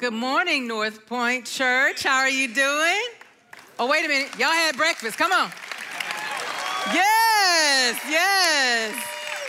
Good 0.00 0.14
morning, 0.14 0.66
North 0.66 1.04
Point 1.04 1.44
Church. 1.44 2.04
How 2.04 2.20
are 2.20 2.30
you 2.30 2.54
doing? 2.54 3.02
Oh, 3.78 3.86
wait 3.86 4.02
a 4.02 4.08
minute. 4.08 4.30
Y'all 4.38 4.48
had 4.48 4.74
breakfast. 4.74 5.18
Come 5.18 5.30
on. 5.30 5.50
Yes, 6.94 8.00
yes. 8.08 9.04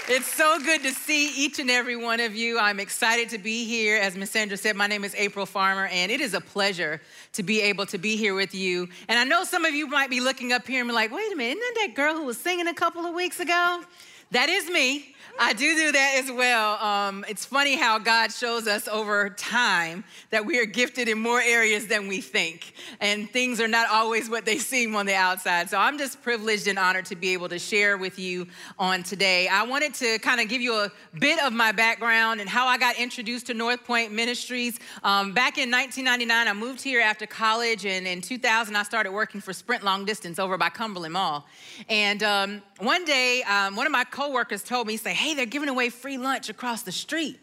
It's 0.10 0.28
so 0.28 0.60
good 0.60 0.84
to 0.84 0.92
see 0.92 1.30
each 1.38 1.60
and 1.60 1.72
every 1.72 1.96
one 1.96 2.20
of 2.20 2.36
you. 2.36 2.60
I'm 2.60 2.82
excited 2.82 3.30
to 3.30 3.38
be 3.38 3.64
here. 3.64 3.96
As 3.96 4.18
Miss 4.18 4.32
Sandra 4.32 4.58
said, 4.58 4.76
my 4.76 4.88
name 4.88 5.06
is 5.06 5.16
April 5.16 5.46
Farmer, 5.46 5.86
and 5.86 6.12
it 6.12 6.20
is 6.20 6.34
a 6.34 6.42
pleasure 6.42 7.00
to 7.32 7.44
be 7.44 7.62
able 7.62 7.86
to 7.86 7.98
be 7.98 8.18
here 8.18 8.36
with 8.36 8.54
you. 8.54 8.90
And 9.08 9.18
I 9.18 9.24
know 9.24 9.46
some 9.46 9.64
of 9.64 9.74
you 9.74 9.88
might 9.88 10.10
be 10.10 10.20
looking 10.20 10.52
up 10.52 10.68
here 10.68 10.82
and 10.82 10.90
be 10.90 10.94
like, 10.94 11.14
wait 11.14 11.32
a 11.32 11.36
minute, 11.38 11.60
isn't 11.60 11.76
that 11.76 11.88
that 11.88 11.96
girl 11.96 12.14
who 12.14 12.26
was 12.26 12.38
singing 12.38 12.68
a 12.68 12.74
couple 12.74 13.06
of 13.06 13.14
weeks 13.14 13.40
ago? 13.40 13.84
That 14.32 14.50
is 14.50 14.70
me. 14.70 15.11
I 15.40 15.54
do 15.54 15.76
do 15.76 15.92
that 15.92 16.22
as 16.24 16.32
well. 16.32 16.74
Um, 16.76 17.26
it's 17.28 17.46
funny 17.46 17.76
how 17.76 18.00
God 18.00 18.32
shows 18.32 18.68
us 18.68 18.88
over 18.88 19.30
time 19.30 20.04
that 20.30 20.46
we 20.46 20.60
are 20.60 20.66
gifted 20.66 21.08
in 21.08 21.20
more 21.20 21.42
areas 21.42 21.88
than 21.88 22.08
we 22.08 22.22
think, 22.22 22.74
and 23.00 23.30
things 23.30 23.60
are 23.60 23.68
not 23.68 23.90
always 23.90 24.30
what 24.30 24.46
they 24.46 24.58
seem 24.58 24.96
on 24.96 25.06
the 25.06 25.16
outside. 25.16 25.70
So 25.70 25.78
I'm 25.78 25.98
just 25.98 26.22
privileged 26.22 26.68
and 26.68 26.78
honored 26.78 27.06
to 27.06 27.16
be 27.16 27.34
able 27.34 27.50
to 27.50 27.60
share 27.60 27.98
with 27.98 28.20
you 28.20 28.48
on 28.78 29.04
today. 29.04 29.48
I 29.48 29.64
wanted 29.64 29.94
to 29.96 30.20
kind 30.20 30.42
of 30.42 30.48
give 30.48 30.62
you 30.62 30.74
a 30.76 30.92
bit 31.20 31.42
of 31.44 31.54
my 31.54 31.72
background 31.72 32.42
and 32.42 32.50
how 32.50 32.68
I 32.68 32.78
got 32.78 32.98
introduced 32.98 33.48
to 33.48 33.54
North 33.54 33.84
Point 33.84 34.12
Ministries. 34.12 34.80
Um, 35.04 35.34
back 35.34 35.58
in 35.58 35.72
1999, 35.72 36.48
I 36.48 36.54
moved 36.54 36.82
here 36.82 37.02
after 37.02 37.26
college, 37.26 37.86
and 37.86 38.06
in 38.06 38.22
2000, 38.22 38.76
I 38.76 38.84
started 38.84 39.12
working 39.12 39.42
for 39.42 39.54
Sprint 39.54 39.84
Long 39.84 40.06
Distance 40.06 40.40
over 40.40 40.58
by 40.58 40.70
Cumberland 40.70 41.14
Mall. 41.14 41.46
And 41.90 42.22
um, 42.24 42.62
one 42.80 43.06
day, 43.06 43.44
um, 43.44 43.76
one 43.76 43.86
of 43.86 43.92
my 43.92 44.04
coworkers 44.04 44.64
told 44.64 44.88
me, 44.88 44.98
"Say, 44.98 45.14
hey, 45.22 45.34
they're 45.36 45.46
giving 45.46 45.70
away 45.70 45.90
free 45.90 46.18
lunch 46.18 46.50
across 46.50 46.82
the 46.82 46.92
street." 46.92 47.40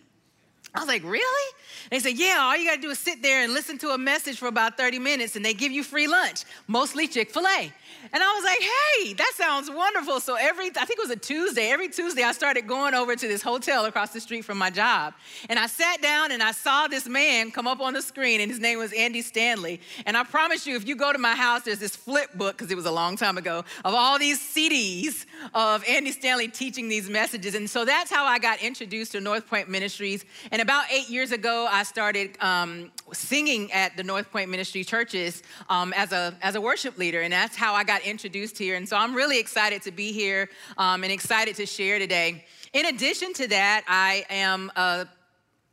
I 0.75 0.81
was 0.81 0.89
like, 0.89 1.03
really? 1.03 1.53
They 1.91 1.99
said, 1.99 2.19
yeah, 2.19 2.39
all 2.41 2.57
you 2.57 2.69
gotta 2.69 2.81
do 2.81 2.91
is 2.91 2.99
sit 2.99 3.23
there 3.23 3.43
and 3.43 3.53
listen 3.55 3.79
to 3.79 3.91
a 3.91 3.99
message 3.99 4.39
for 4.39 4.47
about 4.47 4.77
30 4.77 4.99
minutes 4.99 5.35
and 5.37 5.45
they 5.45 5.55
give 5.55 5.73
you 5.73 5.83
free 5.83 6.07
lunch, 6.07 6.45
mostly 6.67 7.09
Chick 7.09 7.31
fil 7.31 7.47
A. 7.47 7.73
And 8.13 8.23
I 8.23 8.35
was 8.35 8.45
like, 8.45 8.61
hey, 8.61 9.13
that 9.15 9.33
sounds 9.35 9.71
wonderful. 9.71 10.21
So 10.21 10.37
every, 10.37 10.67
I 10.67 10.85
think 10.85 10.99
it 10.99 11.01
was 11.01 11.11
a 11.11 11.17
Tuesday, 11.17 11.71
every 11.71 11.89
Tuesday 11.89 12.23
I 12.23 12.33
started 12.33 12.67
going 12.67 12.95
over 12.95 13.17
to 13.17 13.29
this 13.29 13.43
hotel 13.43 13.87
across 13.87 14.13
the 14.13 14.21
street 14.21 14.45
from 14.45 14.57
my 14.59 14.71
job. 14.71 15.15
And 15.49 15.59
I 15.59 15.67
sat 15.67 16.01
down 16.01 16.33
and 16.33 16.43
I 16.43 16.53
saw 16.53 16.87
this 16.87 17.09
man 17.09 17.51
come 17.51 17.67
up 17.67 17.81
on 17.81 17.95
the 17.95 18.03
screen 18.03 18.41
and 18.41 18.51
his 18.51 18.61
name 18.61 18.79
was 18.79 18.93
Andy 18.93 19.23
Stanley. 19.23 19.81
And 20.07 20.17
I 20.17 20.25
promise 20.25 20.67
you, 20.67 20.77
if 20.77 20.87
you 20.87 20.97
go 20.97 21.13
to 21.13 21.19
my 21.19 21.35
house, 21.35 21.63
there's 21.63 21.81
this 21.81 21.97
flip 21.97 22.33
book, 22.35 22.57
because 22.57 22.71
it 22.71 22.77
was 22.77 22.87
a 22.87 22.93
long 22.93 23.17
time 23.17 23.37
ago, 23.37 23.65
of 23.85 23.95
all 23.95 24.19
these 24.19 24.41
CDs 24.41 25.27
of 25.55 25.85
Andy 25.89 26.13
Stanley 26.13 26.49
teaching 26.49 26.89
these 26.89 27.09
messages. 27.09 27.55
And 27.55 27.69
so 27.69 27.85
that's 27.85 28.11
how 28.11 28.25
I 28.25 28.39
got 28.39 28.63
introduced 28.63 29.13
to 29.13 29.21
North 29.21 29.47
Point 29.47 29.69
Ministries. 29.69 30.25
And 30.53 30.58
about 30.61 30.85
eight 30.91 31.09
years 31.09 31.33
ago, 31.33 31.69
I 31.71 31.83
started 31.83 32.37
um, 32.41 32.91
singing 33.13 33.73
at 33.73 33.97
the 33.97 34.03
North 34.03 34.31
Point 34.31 34.51
Ministry 34.51 34.85
churches 34.85 35.43
um, 35.69 35.93
as, 35.97 36.13
a, 36.13 36.35
as 36.43 36.55
a 36.55 36.61
worship 36.61 36.97
leader. 36.99 37.21
And 37.21 37.33
that's 37.33 37.57
how 37.57 37.75
I 37.75 37.85
got 37.85 38.03
introduced 38.03 38.57
here. 38.57 38.77
And 38.77 38.89
so 38.89 38.97
I'm 38.97 39.15
really 39.15 39.39
excited 39.39 39.83
to 39.83 39.91
be 39.91 40.13
here 40.13 40.49
um, 40.77 41.03
and 41.05 41.13
excited 41.13 41.57
to 41.57 41.67
share 41.67 41.99
today. 41.99 42.45
In 42.73 42.87
addition 42.87 43.33
to 43.35 43.49
that, 43.49 43.85
I 43.87 44.25
am 44.31 44.71
a 44.77 45.07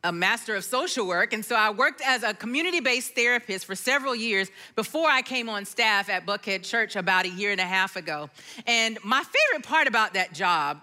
a 0.06 0.12
master 0.12 0.56
of 0.56 0.63
social 0.63 1.07
work. 1.07 1.34
And 1.34 1.44
so 1.44 1.56
I 1.56 1.72
worked 1.72 2.00
as 2.06 2.22
a 2.22 2.34
community 2.34 2.79
based 2.79 3.16
therapist 3.16 3.66
for 3.66 3.74
several 3.74 4.16
years 4.16 4.51
before 4.75 5.09
I 5.09 5.24
came 5.24 5.50
on 5.50 5.66
staff 5.66 6.09
at 6.09 6.28
Buckhead 6.28 6.63
Church 6.63 6.95
about 6.95 7.25
a 7.25 7.29
year 7.29 7.51
and 7.51 7.59
a 7.59 7.66
half 7.66 7.95
ago. 7.95 8.29
And 8.68 9.00
my 9.03 9.24
favorite 9.24 9.68
part 9.68 9.88
about 9.88 10.13
that 10.13 10.31
job 10.31 10.79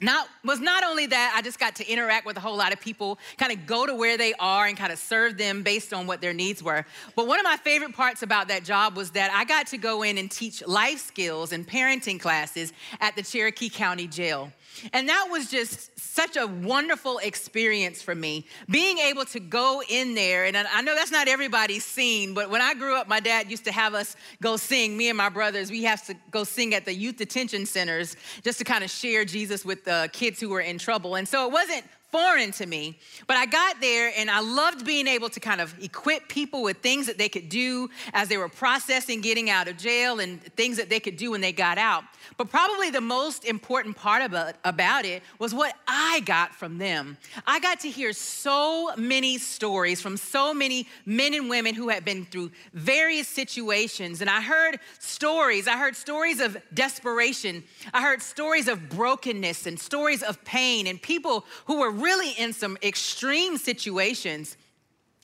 not, 0.00 0.28
was 0.44 0.60
not 0.60 0.84
only 0.84 1.06
that 1.06 1.34
I 1.36 1.42
just 1.42 1.58
got 1.58 1.76
to 1.76 1.88
interact 1.88 2.26
with 2.26 2.36
a 2.36 2.40
whole 2.40 2.56
lot 2.56 2.72
of 2.72 2.80
people, 2.80 3.18
kind 3.38 3.52
of 3.52 3.66
go 3.66 3.86
to 3.86 3.94
where 3.94 4.18
they 4.18 4.34
are 4.34 4.66
and 4.66 4.76
kind 4.76 4.92
of 4.92 4.98
serve 4.98 5.38
them 5.38 5.62
based 5.62 5.94
on 5.94 6.06
what 6.06 6.20
their 6.20 6.32
needs 6.32 6.62
were. 6.62 6.84
But 7.14 7.26
one 7.26 7.38
of 7.38 7.44
my 7.44 7.56
favorite 7.56 7.94
parts 7.94 8.22
about 8.22 8.48
that 8.48 8.64
job 8.64 8.96
was 8.96 9.12
that 9.12 9.30
I 9.32 9.44
got 9.44 9.68
to 9.68 9.78
go 9.78 10.02
in 10.02 10.18
and 10.18 10.30
teach 10.30 10.66
life 10.66 10.98
skills 10.98 11.52
and 11.52 11.66
parenting 11.66 12.20
classes 12.20 12.72
at 13.00 13.16
the 13.16 13.22
Cherokee 13.22 13.68
County 13.68 14.06
Jail. 14.06 14.52
And 14.92 15.08
that 15.08 15.28
was 15.30 15.50
just 15.50 15.98
such 15.98 16.36
a 16.36 16.46
wonderful 16.46 17.18
experience 17.18 18.02
for 18.02 18.14
me, 18.14 18.46
being 18.70 18.98
able 18.98 19.24
to 19.26 19.40
go 19.40 19.82
in 19.88 20.14
there. 20.14 20.44
And 20.44 20.56
I 20.56 20.80
know 20.82 20.94
that's 20.94 21.10
not 21.10 21.28
everybody's 21.28 21.84
scene, 21.84 22.34
but 22.34 22.50
when 22.50 22.60
I 22.60 22.74
grew 22.74 22.96
up, 22.96 23.08
my 23.08 23.20
dad 23.20 23.50
used 23.50 23.64
to 23.64 23.72
have 23.72 23.94
us 23.94 24.16
go 24.42 24.56
sing, 24.56 24.96
me 24.96 25.08
and 25.08 25.16
my 25.16 25.28
brothers, 25.28 25.70
we 25.70 25.84
have 25.84 26.04
to 26.06 26.14
go 26.30 26.44
sing 26.44 26.74
at 26.74 26.84
the 26.84 26.94
youth 26.94 27.16
detention 27.16 27.66
centers 27.66 28.16
just 28.42 28.58
to 28.58 28.64
kind 28.64 28.84
of 28.84 28.90
share 28.90 29.24
Jesus 29.24 29.64
with 29.64 29.84
the 29.84 30.08
kids 30.12 30.40
who 30.40 30.48
were 30.48 30.60
in 30.60 30.78
trouble. 30.78 31.14
And 31.16 31.26
so 31.26 31.46
it 31.46 31.52
wasn't 31.52 31.84
foreign 32.14 32.52
to 32.52 32.64
me. 32.64 32.96
But 33.26 33.38
I 33.38 33.44
got 33.46 33.80
there 33.80 34.12
and 34.16 34.30
I 34.30 34.38
loved 34.38 34.86
being 34.86 35.08
able 35.08 35.28
to 35.30 35.40
kind 35.40 35.60
of 35.60 35.74
equip 35.82 36.28
people 36.28 36.62
with 36.62 36.76
things 36.76 37.08
that 37.08 37.18
they 37.18 37.28
could 37.28 37.48
do 37.48 37.90
as 38.12 38.28
they 38.28 38.36
were 38.36 38.48
processing 38.48 39.20
getting 39.20 39.50
out 39.50 39.66
of 39.66 39.76
jail 39.76 40.20
and 40.20 40.40
things 40.54 40.76
that 40.76 40.88
they 40.88 41.00
could 41.00 41.16
do 41.16 41.32
when 41.32 41.40
they 41.40 41.50
got 41.50 41.76
out. 41.76 42.04
But 42.36 42.50
probably 42.50 42.90
the 42.90 43.00
most 43.00 43.44
important 43.44 43.96
part 43.96 44.22
about, 44.22 44.54
about 44.64 45.04
it 45.04 45.24
was 45.40 45.52
what 45.52 45.74
I 45.88 46.20
got 46.24 46.54
from 46.54 46.78
them. 46.78 47.16
I 47.48 47.58
got 47.58 47.80
to 47.80 47.90
hear 47.90 48.12
so 48.12 48.94
many 48.96 49.38
stories 49.38 50.00
from 50.00 50.16
so 50.16 50.54
many 50.54 50.86
men 51.04 51.34
and 51.34 51.50
women 51.50 51.74
who 51.74 51.88
had 51.88 52.04
been 52.04 52.26
through 52.26 52.52
various 52.72 53.26
situations. 53.26 54.20
And 54.20 54.30
I 54.30 54.40
heard 54.40 54.78
stories. 55.00 55.66
I 55.66 55.76
heard 55.76 55.96
stories 55.96 56.40
of 56.40 56.56
desperation. 56.72 57.64
I 57.92 58.02
heard 58.02 58.22
stories 58.22 58.68
of 58.68 58.88
brokenness 58.88 59.66
and 59.66 59.80
stories 59.80 60.22
of 60.22 60.44
pain 60.44 60.86
and 60.86 61.02
people 61.02 61.44
who 61.64 61.80
were 61.80 61.90
really 62.04 62.30
in 62.32 62.52
some 62.52 62.76
extreme 62.82 63.56
situations. 63.56 64.56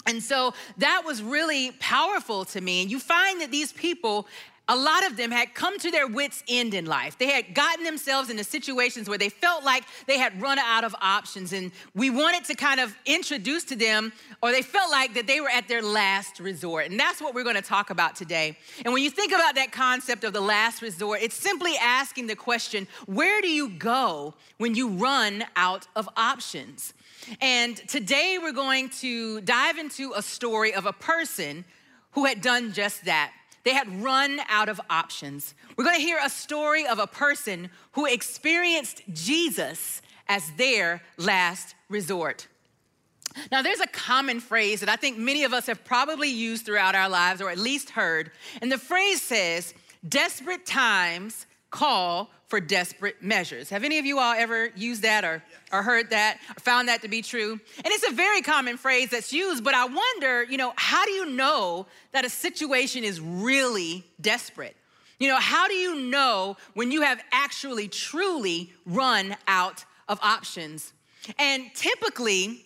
And 0.06 0.22
so 0.22 0.54
that 0.78 1.02
was 1.04 1.22
really 1.22 1.72
powerful 1.72 2.46
to 2.46 2.60
me. 2.60 2.82
And 2.82 2.90
you 2.90 2.98
find 2.98 3.40
that 3.42 3.50
these 3.50 3.72
people 3.72 4.26
a 4.70 4.76
lot 4.76 5.04
of 5.04 5.16
them 5.16 5.32
had 5.32 5.52
come 5.52 5.80
to 5.80 5.90
their 5.90 6.06
wits' 6.06 6.44
end 6.48 6.74
in 6.74 6.86
life. 6.86 7.18
They 7.18 7.30
had 7.30 7.56
gotten 7.56 7.84
themselves 7.84 8.30
into 8.30 8.44
situations 8.44 9.08
where 9.08 9.18
they 9.18 9.28
felt 9.28 9.64
like 9.64 9.82
they 10.06 10.16
had 10.16 10.40
run 10.40 10.60
out 10.60 10.84
of 10.84 10.94
options, 11.00 11.52
and 11.52 11.72
we 11.92 12.08
wanted 12.08 12.44
to 12.44 12.54
kind 12.54 12.78
of 12.78 12.96
introduce 13.04 13.64
to 13.64 13.76
them, 13.76 14.12
or 14.40 14.52
they 14.52 14.62
felt 14.62 14.92
like 14.92 15.14
that 15.14 15.26
they 15.26 15.40
were 15.40 15.48
at 15.48 15.66
their 15.66 15.82
last 15.82 16.38
resort. 16.38 16.86
And 16.88 17.00
that's 17.00 17.20
what 17.20 17.34
we're 17.34 17.42
going 17.42 17.56
to 17.56 17.62
talk 17.62 17.90
about 17.90 18.14
today. 18.14 18.56
And 18.84 18.94
when 18.94 19.02
you 19.02 19.10
think 19.10 19.32
about 19.32 19.56
that 19.56 19.72
concept 19.72 20.22
of 20.22 20.32
the 20.32 20.40
last 20.40 20.82
resort, 20.82 21.20
it's 21.20 21.34
simply 21.34 21.74
asking 21.76 22.28
the 22.28 22.36
question 22.36 22.86
where 23.06 23.40
do 23.40 23.48
you 23.48 23.70
go 23.70 24.34
when 24.58 24.76
you 24.76 24.90
run 24.90 25.44
out 25.56 25.88
of 25.96 26.08
options? 26.16 26.94
And 27.40 27.76
today 27.88 28.38
we're 28.40 28.52
going 28.52 28.90
to 29.00 29.40
dive 29.40 29.78
into 29.78 30.12
a 30.14 30.22
story 30.22 30.72
of 30.72 30.86
a 30.86 30.92
person 30.92 31.64
who 32.12 32.24
had 32.24 32.40
done 32.40 32.72
just 32.72 33.04
that. 33.06 33.32
They 33.64 33.74
had 33.74 34.02
run 34.02 34.40
out 34.48 34.68
of 34.68 34.80
options. 34.88 35.54
We're 35.76 35.84
gonna 35.84 35.98
hear 35.98 36.18
a 36.22 36.30
story 36.30 36.86
of 36.86 36.98
a 36.98 37.06
person 37.06 37.70
who 37.92 38.06
experienced 38.06 39.02
Jesus 39.12 40.02
as 40.28 40.50
their 40.52 41.02
last 41.18 41.74
resort. 41.88 42.46
Now, 43.52 43.62
there's 43.62 43.80
a 43.80 43.86
common 43.86 44.40
phrase 44.40 44.80
that 44.80 44.88
I 44.88 44.96
think 44.96 45.18
many 45.18 45.44
of 45.44 45.52
us 45.52 45.66
have 45.66 45.84
probably 45.84 46.28
used 46.28 46.66
throughout 46.66 46.94
our 46.94 47.08
lives 47.08 47.40
or 47.40 47.50
at 47.50 47.58
least 47.58 47.90
heard. 47.90 48.32
And 48.60 48.72
the 48.72 48.78
phrase 48.78 49.22
says, 49.22 49.72
desperate 50.08 50.66
times 50.66 51.46
call 51.70 52.30
for 52.48 52.60
desperate 52.60 53.22
measures. 53.22 53.70
Have 53.70 53.84
any 53.84 53.98
of 53.98 54.04
you 54.04 54.18
all 54.18 54.34
ever 54.34 54.70
used 54.74 55.02
that 55.02 55.24
or, 55.24 55.42
or 55.72 55.82
heard 55.82 56.10
that 56.10 56.38
or 56.56 56.60
found 56.60 56.88
that 56.88 57.02
to 57.02 57.08
be 57.08 57.22
true? 57.22 57.52
And 57.52 57.86
it's 57.86 58.08
a 58.08 58.12
very 58.12 58.42
common 58.42 58.76
phrase 58.76 59.10
that's 59.10 59.32
used, 59.32 59.62
but 59.62 59.74
I 59.74 59.84
wonder, 59.86 60.42
you 60.42 60.58
know, 60.58 60.72
how 60.74 61.04
do 61.04 61.12
you 61.12 61.26
know 61.26 61.86
that 62.12 62.24
a 62.24 62.28
situation 62.28 63.04
is 63.04 63.20
really 63.20 64.04
desperate? 64.20 64.76
You 65.20 65.28
know, 65.28 65.38
how 65.38 65.68
do 65.68 65.74
you 65.74 66.00
know 66.10 66.56
when 66.74 66.90
you 66.90 67.02
have 67.02 67.22
actually 67.30 67.86
truly 67.86 68.72
run 68.84 69.36
out 69.46 69.84
of 70.08 70.18
options? 70.22 70.92
And 71.38 71.70
typically, 71.74 72.64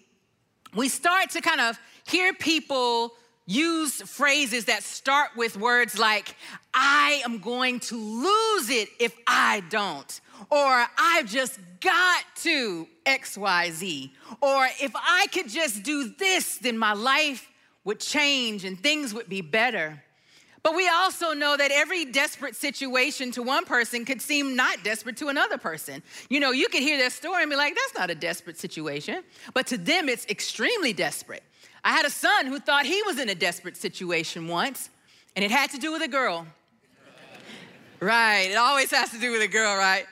we 0.74 0.88
start 0.88 1.30
to 1.30 1.40
kind 1.40 1.60
of 1.60 1.78
hear 2.06 2.32
people 2.32 3.12
use 3.46 4.00
phrases 4.02 4.66
that 4.66 4.82
start 4.82 5.30
with 5.36 5.56
words 5.56 5.98
like, 5.98 6.36
I 6.72 7.22
am 7.24 7.38
going 7.38 7.80
to 7.80 7.96
lose 7.96 8.70
it 8.70 8.88
if 8.98 9.14
I 9.26 9.62
don't, 9.68 10.20
or 10.50 10.86
I've 10.98 11.26
just 11.26 11.58
got 11.80 12.24
to 12.36 12.88
XYZ, 13.04 14.10
or 14.40 14.66
if 14.80 14.92
I 14.94 15.26
could 15.32 15.48
just 15.48 15.82
do 15.82 16.14
this, 16.18 16.58
then 16.58 16.78
my 16.78 16.94
life 16.94 17.48
would 17.84 18.00
change 18.00 18.64
and 18.64 18.80
things 18.80 19.12
would 19.12 19.28
be 19.28 19.42
better. 19.42 20.02
But 20.62 20.74
we 20.74 20.88
also 20.88 21.34
know 21.34 21.58
that 21.58 21.70
every 21.70 22.06
desperate 22.06 22.56
situation 22.56 23.30
to 23.32 23.42
one 23.42 23.66
person 23.66 24.06
could 24.06 24.22
seem 24.22 24.56
not 24.56 24.82
desperate 24.82 25.18
to 25.18 25.28
another 25.28 25.58
person. 25.58 26.02
You 26.30 26.40
know, 26.40 26.52
you 26.52 26.68
could 26.68 26.80
hear 26.80 26.96
their 26.96 27.10
story 27.10 27.42
and 27.42 27.50
be 27.50 27.56
like, 27.56 27.74
that's 27.74 27.98
not 27.98 28.08
a 28.08 28.14
desperate 28.14 28.58
situation. 28.58 29.22
But 29.52 29.66
to 29.66 29.76
them, 29.76 30.08
it's 30.08 30.24
extremely 30.24 30.94
desperate. 30.94 31.42
I 31.84 31.90
had 31.90 32.06
a 32.06 32.10
son 32.10 32.46
who 32.46 32.58
thought 32.58 32.86
he 32.86 33.02
was 33.02 33.18
in 33.18 33.28
a 33.28 33.34
desperate 33.34 33.76
situation 33.76 34.48
once, 34.48 34.88
and 35.36 35.44
it 35.44 35.50
had 35.50 35.70
to 35.70 35.78
do 35.78 35.92
with 35.92 36.02
a 36.02 36.08
girl. 36.08 36.46
right, 38.00 38.50
it 38.50 38.56
always 38.56 38.90
has 38.90 39.10
to 39.10 39.20
do 39.20 39.30
with 39.30 39.42
a 39.42 39.48
girl, 39.48 39.76
right? 39.76 40.06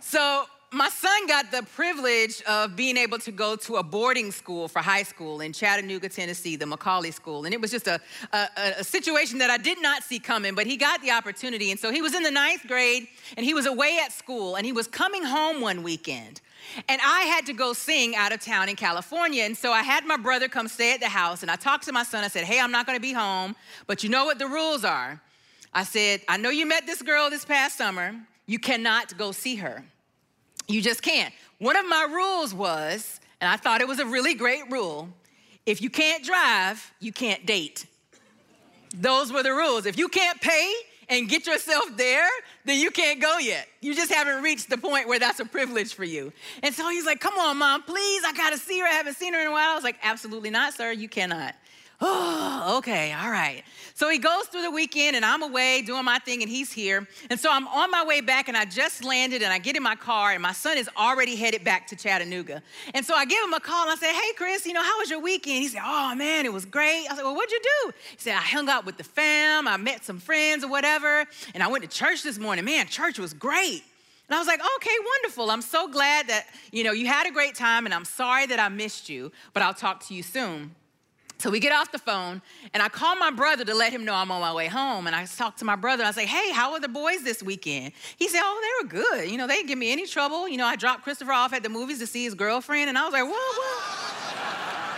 So 0.00 0.46
my 0.72 0.88
son 0.88 1.26
got 1.26 1.50
the 1.50 1.64
privilege 1.74 2.42
of 2.42 2.76
being 2.76 2.96
able 2.96 3.18
to 3.18 3.32
go 3.32 3.56
to 3.56 3.76
a 3.76 3.82
boarding 3.82 4.30
school 4.30 4.68
for 4.68 4.78
high 4.78 5.02
school 5.02 5.40
in 5.40 5.52
Chattanooga, 5.52 6.08
Tennessee, 6.08 6.54
the 6.54 6.64
McCallie 6.64 7.12
School. 7.12 7.44
And 7.44 7.52
it 7.52 7.60
was 7.60 7.72
just 7.72 7.88
a, 7.88 8.00
a, 8.32 8.48
a, 8.78 8.84
situation 8.84 9.38
that 9.38 9.50
I 9.50 9.56
did 9.56 9.82
not 9.82 10.04
see 10.04 10.20
coming, 10.20 10.54
but 10.54 10.68
he 10.68 10.76
got 10.76 11.02
the 11.02 11.10
opportunity. 11.10 11.72
And 11.72 11.80
so 11.80 11.90
he 11.90 12.00
was 12.00 12.14
in 12.14 12.22
the 12.22 12.30
ninth 12.30 12.68
grade 12.68 13.08
and 13.36 13.44
he 13.44 13.52
was 13.52 13.66
away 13.66 13.98
at 14.04 14.12
school 14.12 14.54
and 14.54 14.64
he 14.64 14.70
was 14.70 14.86
coming 14.86 15.24
home 15.24 15.60
one 15.60 15.82
weekend. 15.82 16.40
And 16.88 17.00
I 17.04 17.22
had 17.22 17.46
to 17.46 17.52
go 17.52 17.72
sing 17.72 18.14
out 18.14 18.30
of 18.30 18.40
town 18.40 18.68
in 18.68 18.76
California. 18.76 19.42
And 19.42 19.56
so 19.56 19.72
I 19.72 19.82
had 19.82 20.04
my 20.06 20.16
brother 20.16 20.46
come 20.46 20.68
stay 20.68 20.94
at 20.94 21.00
the 21.00 21.08
house 21.08 21.42
and 21.42 21.50
I 21.50 21.56
talked 21.56 21.84
to 21.86 21.92
my 21.92 22.04
son. 22.04 22.22
I 22.22 22.28
said, 22.28 22.44
Hey, 22.44 22.60
I'm 22.60 22.70
not 22.70 22.86
gonna 22.86 23.00
be 23.00 23.12
home, 23.12 23.56
but 23.88 24.04
you 24.04 24.08
know 24.08 24.24
what 24.24 24.38
the 24.38 24.46
rules 24.46 24.84
are. 24.84 25.20
I 25.74 25.82
said, 25.82 26.20
I 26.28 26.36
know 26.36 26.50
you 26.50 26.64
met 26.64 26.86
this 26.86 27.02
girl 27.02 27.28
this 27.28 27.44
past 27.44 27.76
summer. 27.76 28.14
You 28.46 28.60
cannot 28.60 29.18
go 29.18 29.32
see 29.32 29.56
her. 29.56 29.84
You 30.70 30.80
just 30.80 31.02
can't. 31.02 31.34
One 31.58 31.76
of 31.76 31.86
my 31.88 32.08
rules 32.10 32.54
was, 32.54 33.20
and 33.40 33.50
I 33.50 33.56
thought 33.56 33.80
it 33.80 33.88
was 33.88 33.98
a 33.98 34.06
really 34.06 34.34
great 34.34 34.70
rule 34.70 35.08
if 35.66 35.82
you 35.82 35.90
can't 35.90 36.24
drive, 36.24 36.92
you 37.00 37.12
can't 37.12 37.44
date. 37.46 37.86
Those 38.94 39.32
were 39.32 39.42
the 39.42 39.52
rules. 39.52 39.86
If 39.86 39.98
you 39.98 40.08
can't 40.08 40.40
pay 40.40 40.72
and 41.08 41.28
get 41.28 41.46
yourself 41.46 41.84
there, 41.96 42.28
then 42.64 42.80
you 42.80 42.90
can't 42.90 43.20
go 43.20 43.38
yet. 43.38 43.68
You 43.80 43.94
just 43.94 44.12
haven't 44.12 44.42
reached 44.42 44.70
the 44.70 44.78
point 44.78 45.06
where 45.06 45.18
that's 45.18 45.38
a 45.38 45.44
privilege 45.44 45.94
for 45.94 46.04
you. 46.04 46.32
And 46.62 46.74
so 46.74 46.88
he's 46.88 47.06
like, 47.06 47.20
Come 47.20 47.38
on, 47.38 47.58
mom, 47.58 47.82
please, 47.82 48.22
I 48.24 48.32
gotta 48.32 48.58
see 48.58 48.80
her. 48.80 48.86
I 48.86 48.92
haven't 48.92 49.16
seen 49.16 49.34
her 49.34 49.40
in 49.40 49.48
a 49.48 49.52
while. 49.52 49.70
I 49.70 49.74
was 49.74 49.84
like, 49.84 49.98
Absolutely 50.02 50.50
not, 50.50 50.74
sir, 50.74 50.92
you 50.92 51.08
cannot. 51.08 51.54
Oh, 52.00 52.74
okay, 52.78 53.12
all 53.12 53.30
right. 53.30 53.62
So 53.94 54.08
he 54.08 54.18
goes 54.18 54.46
through 54.46 54.62
the 54.62 54.70
weekend 54.70 55.16
and 55.16 55.24
I'm 55.24 55.42
away 55.42 55.82
doing 55.82 56.04
my 56.04 56.18
thing 56.18 56.40
and 56.40 56.50
he's 56.50 56.72
here. 56.72 57.06
And 57.28 57.38
so 57.38 57.50
I'm 57.52 57.68
on 57.68 57.90
my 57.90 58.02
way 58.04 58.22
back 58.22 58.48
and 58.48 58.56
I 58.56 58.64
just 58.64 59.04
landed 59.04 59.42
and 59.42 59.52
I 59.52 59.58
get 59.58 59.76
in 59.76 59.82
my 59.82 59.94
car 59.94 60.32
and 60.32 60.40
my 60.40 60.52
son 60.52 60.78
is 60.78 60.88
already 60.96 61.36
headed 61.36 61.64
back 61.64 61.86
to 61.88 61.96
Chattanooga. 61.96 62.62
And 62.94 63.04
so 63.04 63.14
I 63.14 63.26
give 63.26 63.44
him 63.44 63.52
a 63.52 63.60
call 63.60 63.82
and 63.82 63.92
I 63.92 63.96
say, 63.96 64.12
Hey, 64.14 64.32
Chris, 64.36 64.64
you 64.64 64.72
know, 64.72 64.82
how 64.82 64.98
was 64.98 65.10
your 65.10 65.20
weekend? 65.20 65.58
He 65.58 65.68
said, 65.68 65.82
Oh, 65.84 66.14
man, 66.14 66.46
it 66.46 66.52
was 66.52 66.64
great. 66.64 67.06
I 67.10 67.16
said, 67.16 67.24
Well, 67.24 67.34
what'd 67.34 67.52
you 67.52 67.60
do? 67.60 67.92
He 68.12 68.18
said, 68.18 68.34
I 68.34 68.40
hung 68.40 68.70
out 68.70 68.86
with 68.86 68.96
the 68.96 69.04
fam, 69.04 69.68
I 69.68 69.76
met 69.76 70.04
some 70.04 70.18
friends 70.18 70.64
or 70.64 70.70
whatever, 70.70 71.26
and 71.54 71.62
I 71.62 71.68
went 71.68 71.84
to 71.84 71.90
church 71.90 72.22
this 72.22 72.38
morning. 72.38 72.64
Man, 72.64 72.86
church 72.86 73.18
was 73.18 73.34
great. 73.34 73.82
And 74.28 74.36
I 74.36 74.38
was 74.38 74.46
like, 74.46 74.60
okay, 74.76 74.94
wonderful. 75.04 75.50
I'm 75.50 75.60
so 75.60 75.88
glad 75.88 76.28
that, 76.28 76.46
you 76.70 76.84
know, 76.84 76.92
you 76.92 77.08
had 77.08 77.26
a 77.26 77.32
great 77.32 77.56
time 77.56 77.84
and 77.84 77.92
I'm 77.92 78.04
sorry 78.04 78.46
that 78.46 78.60
I 78.60 78.68
missed 78.68 79.08
you, 79.08 79.32
but 79.52 79.62
I'll 79.64 79.74
talk 79.74 80.06
to 80.06 80.14
you 80.14 80.22
soon. 80.22 80.76
So 81.40 81.48
we 81.48 81.58
get 81.58 81.72
off 81.72 81.90
the 81.90 81.98
phone, 81.98 82.42
and 82.74 82.82
I 82.82 82.90
call 82.90 83.16
my 83.16 83.30
brother 83.30 83.64
to 83.64 83.74
let 83.74 83.94
him 83.94 84.04
know 84.04 84.12
I'm 84.12 84.30
on 84.30 84.42
my 84.42 84.52
way 84.52 84.66
home. 84.66 85.06
And 85.06 85.16
I 85.16 85.24
talk 85.24 85.56
to 85.56 85.64
my 85.64 85.74
brother, 85.74 86.02
and 86.02 86.08
I 86.08 86.12
say, 86.12 86.26
Hey, 86.26 86.52
how 86.52 86.72
are 86.72 86.80
the 86.80 86.88
boys 86.88 87.22
this 87.22 87.42
weekend? 87.42 87.92
He 88.18 88.28
said, 88.28 88.40
Oh, 88.42 88.60
they 88.60 88.84
were 88.84 89.02
good. 89.02 89.30
You 89.30 89.38
know, 89.38 89.46
they 89.46 89.54
didn't 89.54 89.68
give 89.68 89.78
me 89.78 89.90
any 89.90 90.06
trouble. 90.06 90.46
You 90.46 90.58
know, 90.58 90.66
I 90.66 90.76
dropped 90.76 91.02
Christopher 91.02 91.32
off 91.32 91.54
at 91.54 91.62
the 91.62 91.70
movies 91.70 91.98
to 92.00 92.06
see 92.06 92.24
his 92.24 92.34
girlfriend, 92.34 92.90
and 92.90 92.98
I 92.98 93.04
was 93.04 93.14
like, 93.14 93.24
Whoa, 93.24 93.32
whoa. 93.32 93.80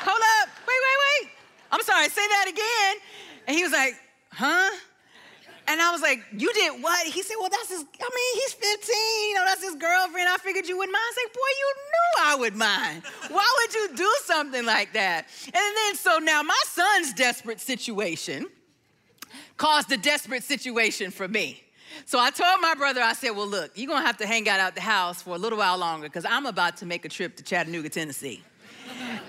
Hold 0.04 0.20
up. 0.42 0.48
Wait, 0.66 0.76
wait, 0.82 1.28
wait. 1.28 1.30
I'm 1.70 1.82
sorry, 1.82 2.08
say 2.08 2.26
that 2.26 2.46
again. 2.48 3.02
And 3.46 3.56
he 3.56 3.62
was 3.62 3.72
like, 3.72 3.94
Huh? 4.32 4.70
And 5.69 5.81
I 5.81 5.91
was 5.91 6.00
like, 6.03 6.25
You 6.37 6.53
did 6.53 6.82
what? 6.82 7.06
He 7.06 7.23
said, 7.23 7.37
Well, 7.38 7.49
that's 7.50 7.69
his, 7.69 7.81
I 7.81 8.11
mean, 8.14 8.43
he's 8.43 8.53
15, 8.53 8.94
you 9.29 9.35
know, 9.35 9.44
that's 9.47 9.62
his 9.62 9.75
girlfriend. 9.75 10.29
I 10.29 10.37
figured 10.38 10.67
you 10.67 10.76
wouldn't 10.76 10.93
mind. 10.93 11.03
I 11.03 11.11
was 11.11 11.19
like, 11.25 11.35
Boy, 11.35 11.53
you 11.59 11.75
knew 11.76 12.25
I 12.25 12.35
would 12.37 12.56
mind. 12.56 13.03
Why 13.31 13.55
would 13.61 13.75
you 13.75 13.97
do 13.97 14.14
something 14.25 14.64
like 14.64 14.93
that? 14.93 15.26
And 15.47 15.55
then, 15.55 15.94
so 15.94 16.19
now 16.19 16.43
my 16.43 16.62
son's 16.67 17.12
desperate 17.14 17.61
situation 17.61 18.47
caused 19.56 19.91
a 19.93 19.97
desperate 19.97 20.43
situation 20.43 21.11
for 21.11 21.29
me. 21.29 21.62
So 22.06 22.19
I 22.19 22.31
told 22.31 22.61
my 22.61 22.75
brother, 22.75 23.00
I 23.00 23.12
said, 23.12 23.31
Well, 23.31 23.47
look, 23.47 23.73
you're 23.75 23.88
gonna 23.88 24.06
have 24.06 24.19
to 24.19 24.26
hang 24.26 24.49
out 24.49 24.61
at 24.61 24.75
the 24.75 24.81
house 24.81 25.23
for 25.23 25.35
a 25.35 25.38
little 25.38 25.59
while 25.59 25.79
longer 25.79 26.09
because 26.09 26.25
I'm 26.25 26.47
about 26.47 26.79
to 26.79 26.87
make 26.87 27.05
a 27.05 27.09
trip 27.09 27.37
to 27.37 27.43
Chattanooga, 27.43 27.88
Tennessee. 27.88 28.43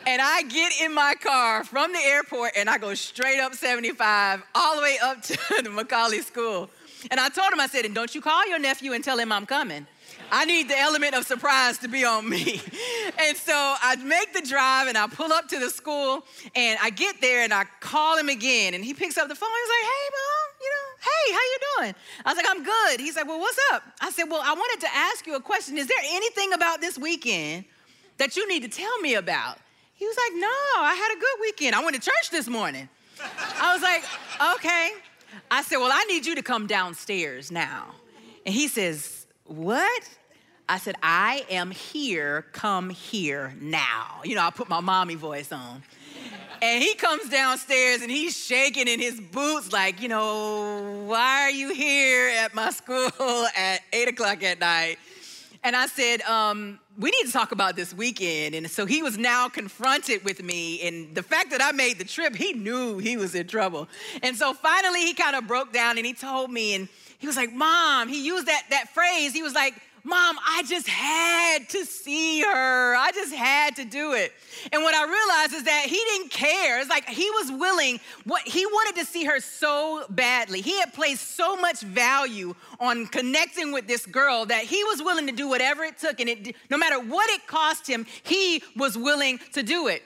And 0.05 0.21
I 0.21 0.43
get 0.43 0.73
in 0.81 0.93
my 0.93 1.15
car 1.21 1.63
from 1.63 1.93
the 1.93 1.99
airport 1.99 2.51
and 2.57 2.69
I 2.69 2.77
go 2.77 2.93
straight 2.93 3.39
up 3.39 3.53
75 3.53 4.43
all 4.53 4.75
the 4.75 4.81
way 4.81 4.97
up 5.01 5.21
to 5.23 5.33
the 5.63 5.69
McCallie 5.69 6.23
School. 6.23 6.69
And 7.11 7.19
I 7.19 7.29
told 7.29 7.51
him, 7.51 7.59
I 7.59 7.67
said, 7.67 7.85
and 7.85 7.95
don't 7.95 8.13
you 8.13 8.21
call 8.21 8.47
your 8.47 8.59
nephew 8.59 8.93
and 8.93 9.03
tell 9.03 9.17
him 9.17 9.31
I'm 9.31 9.45
coming. 9.45 9.87
I 10.31 10.45
need 10.45 10.69
the 10.69 10.77
element 10.77 11.15
of 11.15 11.25
surprise 11.25 11.77
to 11.79 11.87
be 11.87 12.05
on 12.05 12.27
me. 12.27 12.61
And 13.25 13.37
so 13.37 13.53
I 13.53 13.95
make 13.97 14.33
the 14.33 14.41
drive 14.41 14.87
and 14.87 14.97
I 14.97 15.07
pull 15.07 15.31
up 15.31 15.47
to 15.49 15.59
the 15.59 15.69
school 15.69 16.25
and 16.55 16.79
I 16.81 16.89
get 16.89 17.21
there 17.21 17.43
and 17.43 17.53
I 17.53 17.65
call 17.79 18.17
him 18.17 18.27
again 18.27 18.73
and 18.73 18.83
he 18.83 18.93
picks 18.93 19.17
up 19.17 19.27
the 19.29 19.35
phone. 19.35 19.49
He's 19.49 19.69
like, 19.69 19.91
hey, 19.91 20.09
mom, 20.17 20.47
you 20.61 20.69
know, 20.71 20.85
hey, 20.99 21.33
how 21.33 21.39
you 21.39 21.59
doing? 21.77 21.95
I 22.25 22.29
was 22.29 22.37
like, 22.37 22.45
I'm 22.49 22.63
good. 22.63 22.99
He's 22.99 23.15
like, 23.15 23.27
well, 23.27 23.39
what's 23.39 23.59
up? 23.71 23.83
I 24.01 24.09
said, 24.09 24.23
well, 24.23 24.41
I 24.43 24.53
wanted 24.53 24.81
to 24.81 24.95
ask 24.95 25.27
you 25.27 25.35
a 25.35 25.41
question. 25.41 25.77
Is 25.77 25.87
there 25.87 25.97
anything 26.05 26.53
about 26.53 26.81
this 26.81 26.97
weekend 26.97 27.65
that 28.23 28.37
you 28.37 28.47
need 28.47 28.61
to 28.61 28.69
tell 28.69 28.99
me 28.99 29.15
about? 29.15 29.57
He 29.95 30.05
was 30.05 30.15
like, 30.15 30.39
No, 30.39 30.47
I 30.47 30.95
had 30.95 31.17
a 31.17 31.19
good 31.19 31.41
weekend. 31.41 31.75
I 31.75 31.83
went 31.83 31.95
to 31.95 32.01
church 32.01 32.29
this 32.31 32.47
morning. 32.47 32.87
I 33.59 33.73
was 33.73 33.81
like, 33.81 34.03
Okay. 34.55 34.91
I 35.51 35.61
said, 35.61 35.77
Well, 35.77 35.91
I 35.91 36.05
need 36.05 36.25
you 36.25 36.35
to 36.35 36.41
come 36.41 36.65
downstairs 36.65 37.51
now. 37.51 37.87
And 38.45 38.55
he 38.55 38.69
says, 38.69 39.27
What? 39.43 40.09
I 40.69 40.77
said, 40.77 40.95
I 41.03 41.45
am 41.49 41.71
here, 41.71 42.45
come 42.53 42.89
here 42.89 43.53
now. 43.59 44.21
You 44.23 44.35
know, 44.35 44.43
I 44.43 44.49
put 44.51 44.69
my 44.69 44.79
mommy 44.79 45.15
voice 45.15 45.51
on. 45.51 45.83
And 46.61 46.81
he 46.81 46.95
comes 46.95 47.27
downstairs 47.27 48.01
and 48.01 48.09
he's 48.09 48.37
shaking 48.37 48.87
in 48.87 49.01
his 49.01 49.19
boots, 49.19 49.73
like, 49.73 50.01
you 50.01 50.07
know, 50.07 51.03
why 51.05 51.41
are 51.41 51.51
you 51.51 51.73
here 51.73 52.29
at 52.29 52.55
my 52.55 52.69
school 52.69 53.09
at 53.57 53.81
eight 53.91 54.07
o'clock 54.07 54.41
at 54.43 54.61
night? 54.61 54.97
And 55.63 55.75
I 55.75 55.87
said, 55.87 56.21
um, 56.23 56.79
we 56.97 57.09
need 57.09 57.25
to 57.25 57.31
talk 57.31 57.53
about 57.53 57.75
this 57.75 57.93
weekend. 57.93 58.53
And 58.53 58.69
so 58.69 58.85
he 58.85 59.01
was 59.01 59.17
now 59.17 59.47
confronted 59.47 60.25
with 60.25 60.43
me. 60.43 60.81
And 60.81 61.15
the 61.15 61.23
fact 61.23 61.51
that 61.51 61.61
I 61.61 61.71
made 61.71 61.99
the 61.99 62.03
trip, 62.05 62.35
he 62.35 62.53
knew 62.53 62.97
he 62.97 63.15
was 63.15 63.33
in 63.33 63.47
trouble. 63.47 63.87
And 64.21 64.35
so 64.35 64.53
finally 64.53 65.01
he 65.01 65.13
kind 65.13 65.35
of 65.35 65.47
broke 65.47 65.71
down 65.71 65.97
and 65.97 66.05
he 66.05 66.13
told 66.13 66.51
me, 66.51 66.75
and 66.75 66.89
he 67.17 67.27
was 67.27 67.37
like, 67.37 67.53
Mom, 67.53 68.09
he 68.09 68.25
used 68.25 68.47
that, 68.47 68.63
that 68.71 68.89
phrase. 68.93 69.31
He 69.31 69.41
was 69.41 69.53
like, 69.53 69.75
Mom, 70.05 70.37
I 70.45 70.63
just 70.67 70.87
had 70.87 71.69
to 71.69 71.85
see 71.85 72.41
her. 72.41 72.95
I 72.95 73.11
just 73.13 73.33
had 73.33 73.77
to 73.77 73.85
do 73.85 74.11
it. 74.11 74.33
And 74.73 74.83
what 74.83 74.93
I 74.93 75.05
realized 75.05 75.53
is 75.53 75.63
that 75.63 75.85
he 75.85 75.95
didn't 75.95 76.29
care. 76.29 76.81
It's 76.81 76.89
like 76.89 77.07
he 77.07 77.29
was 77.31 77.51
willing, 77.51 78.01
what 78.25 78.41
he 78.41 78.65
wanted 78.65 78.99
to 78.99 79.05
see 79.05 79.23
her 79.23 79.39
so 79.39 80.05
badly. 80.09 80.59
He 80.59 80.77
had 80.77 80.93
placed 80.93 81.37
so 81.37 81.55
much 81.55 81.81
value 81.81 82.53
on 82.81 83.07
connecting 83.07 83.71
with 83.71 83.87
this 83.87 84.05
girl 84.05 84.45
that 84.47 84.65
he 84.65 84.83
was 84.83 85.01
willing 85.01 85.25
to 85.27 85.33
do 85.33 85.47
whatever 85.47 85.83
it 85.83 85.97
took. 85.97 86.19
And 86.19 86.29
it, 86.29 86.55
no 86.69 86.77
matter 86.77 86.99
what 86.99 87.29
it 87.29 87.47
cost 87.47 87.87
him, 87.87 88.05
he 88.23 88.61
was 88.75 88.97
willing 88.97 89.39
to 89.53 89.63
do 89.63 89.87
it. 89.87 90.03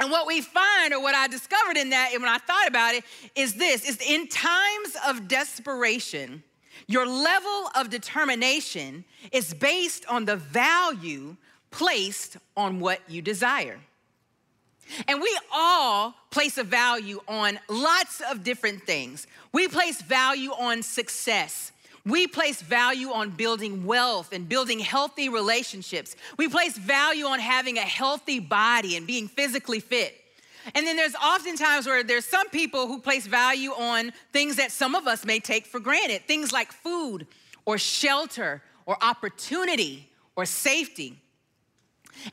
And 0.00 0.10
what 0.10 0.26
we 0.26 0.40
find, 0.40 0.92
or 0.92 1.00
what 1.00 1.14
I 1.14 1.28
discovered 1.28 1.76
in 1.76 1.90
that, 1.90 2.10
and 2.14 2.22
when 2.22 2.32
I 2.32 2.38
thought 2.38 2.66
about 2.66 2.94
it, 2.94 3.04
is 3.36 3.54
this: 3.54 3.88
is 3.88 4.00
in 4.00 4.28
times 4.28 4.96
of 5.06 5.28
desperation, 5.28 6.42
your 6.86 7.06
level 7.06 7.70
of 7.74 7.90
determination 7.90 9.04
is 9.32 9.54
based 9.54 10.06
on 10.06 10.24
the 10.24 10.36
value 10.36 11.36
placed 11.70 12.36
on 12.56 12.80
what 12.80 13.00
you 13.08 13.22
desire. 13.22 13.78
And 15.06 15.20
we 15.20 15.38
all 15.54 16.14
place 16.30 16.58
a 16.58 16.64
value 16.64 17.20
on 17.28 17.58
lots 17.68 18.20
of 18.28 18.42
different 18.42 18.82
things. 18.82 19.26
We 19.52 19.68
place 19.68 20.02
value 20.02 20.50
on 20.50 20.82
success. 20.82 21.72
We 22.04 22.26
place 22.26 22.62
value 22.62 23.10
on 23.10 23.30
building 23.30 23.84
wealth 23.84 24.32
and 24.32 24.48
building 24.48 24.78
healthy 24.78 25.28
relationships. 25.28 26.16
We 26.38 26.48
place 26.48 26.76
value 26.76 27.26
on 27.26 27.38
having 27.40 27.78
a 27.78 27.82
healthy 27.82 28.40
body 28.40 28.96
and 28.96 29.06
being 29.06 29.28
physically 29.28 29.80
fit. 29.80 30.16
And 30.74 30.86
then 30.86 30.96
there's 30.96 31.14
often 31.20 31.56
times 31.56 31.86
where 31.86 32.02
there's 32.02 32.24
some 32.24 32.48
people 32.50 32.86
who 32.86 33.00
place 33.00 33.26
value 33.26 33.70
on 33.70 34.12
things 34.32 34.56
that 34.56 34.72
some 34.72 34.94
of 34.94 35.06
us 35.06 35.24
may 35.24 35.40
take 35.40 35.66
for 35.66 35.80
granted, 35.80 36.22
things 36.26 36.52
like 36.52 36.72
food 36.72 37.26
or 37.64 37.78
shelter 37.78 38.62
or 38.86 38.96
opportunity 39.02 40.10
or 40.36 40.44
safety. 40.44 41.16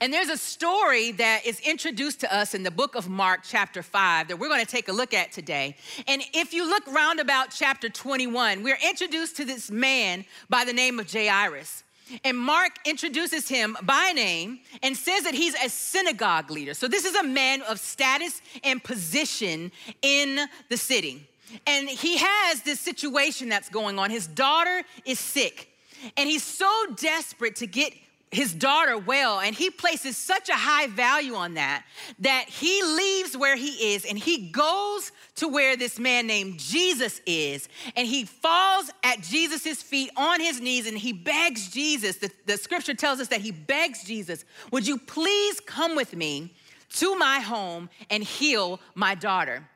And 0.02 0.12
there's 0.12 0.30
a 0.30 0.38
story 0.38 1.12
that 1.14 1.46
is 1.46 1.60
introduced 1.62 2.20
to 2.22 2.36
us 2.36 2.54
in 2.54 2.64
the 2.64 2.72
book 2.72 2.96
of 2.96 3.08
Mark, 3.08 3.42
chapter 3.44 3.82
5, 3.82 4.28
that 4.28 4.38
we're 4.38 4.50
going 4.50 4.66
to 4.66 4.72
take 4.72 4.90
a 4.90 4.94
look 4.94 5.14
at 5.14 5.32
today. 5.32 5.76
And 6.08 6.22
if 6.34 6.54
you 6.54 6.68
look 6.68 6.86
round 6.88 7.20
about 7.20 7.52
chapter 7.52 7.90
21, 7.90 8.64
we're 8.64 8.80
introduced 8.86 9.38
to 9.38 9.46
this 9.46 9.72
man 9.72 10.26
by 10.50 10.66
the 10.66 10.74
name 10.74 11.00
of 11.00 11.12
Jairus. 11.12 11.84
And 12.24 12.38
Mark 12.38 12.72
introduces 12.86 13.48
him 13.48 13.78
by 13.84 14.12
name 14.14 14.60
and 14.82 14.96
says 14.96 15.24
that 15.24 15.34
he's 15.34 15.56
a 15.56 15.70
synagogue 15.70 16.50
leader. 16.52 16.74
So 16.74 16.88
this 16.88 17.06
is 17.06 17.16
a 17.16 17.24
man 17.24 17.62
of 17.64 17.80
status 17.80 18.42
and 18.64 18.84
position 18.84 19.72
in 20.02 20.40
the 20.70 20.78
city. 20.78 21.28
And 21.66 21.90
he 21.90 22.18
has 22.18 22.62
this 22.62 22.80
situation 22.80 23.50
that's 23.50 23.70
going 23.70 24.00
on. 24.00 24.10
His 24.10 24.28
daughter 24.28 24.84
is 25.06 25.20
sick, 25.20 25.70
and 26.18 26.30
he's 26.30 26.44
so 26.44 26.70
desperate 26.98 27.56
to 27.58 27.68
get 27.68 27.94
his 28.32 28.54
daughter 28.54 28.98
well 28.98 29.40
and 29.40 29.56
he 29.56 29.70
places 29.70 30.18
such 30.18 30.50
a 30.50 30.54
high 30.54 30.88
value 30.88 31.34
on 31.34 31.54
that 31.54 31.86
that 32.20 32.46
he 32.50 32.84
leaves 32.84 33.38
where 33.38 33.56
he 33.56 33.94
is 33.94 34.04
and 34.04 34.18
he 34.18 34.50
goes 34.50 35.12
to 35.36 35.48
where 35.48 35.78
this 35.78 35.98
man 35.98 36.28
named 36.28 36.60
Jesus 36.60 37.22
is 37.26 37.70
and 37.96 38.06
he 38.06 38.26
falls 38.26 38.92
at 39.04 39.22
Jesus' 39.22 39.82
feet 39.82 40.10
on 40.18 40.42
his 40.42 40.60
knees 40.60 40.88
and 40.88 40.98
he 40.98 41.14
begs 41.14 41.70
Jesus 41.70 42.18
the, 42.18 42.30
the 42.46 42.58
scripture 42.58 42.94
tells 42.94 43.22
us 43.22 43.30
that 43.30 43.42
he 43.42 43.52
begs 43.52 44.04
Jesus 44.04 44.44
would 44.72 44.86
you 44.86 44.98
please 44.98 45.62
come 45.62 45.96
with 45.96 46.14
me 46.14 46.54
to 46.96 47.16
my 47.18 47.40
home 47.40 47.90
and 48.10 48.24
heal 48.24 48.80
my 48.96 49.16
daughter? 49.16 49.68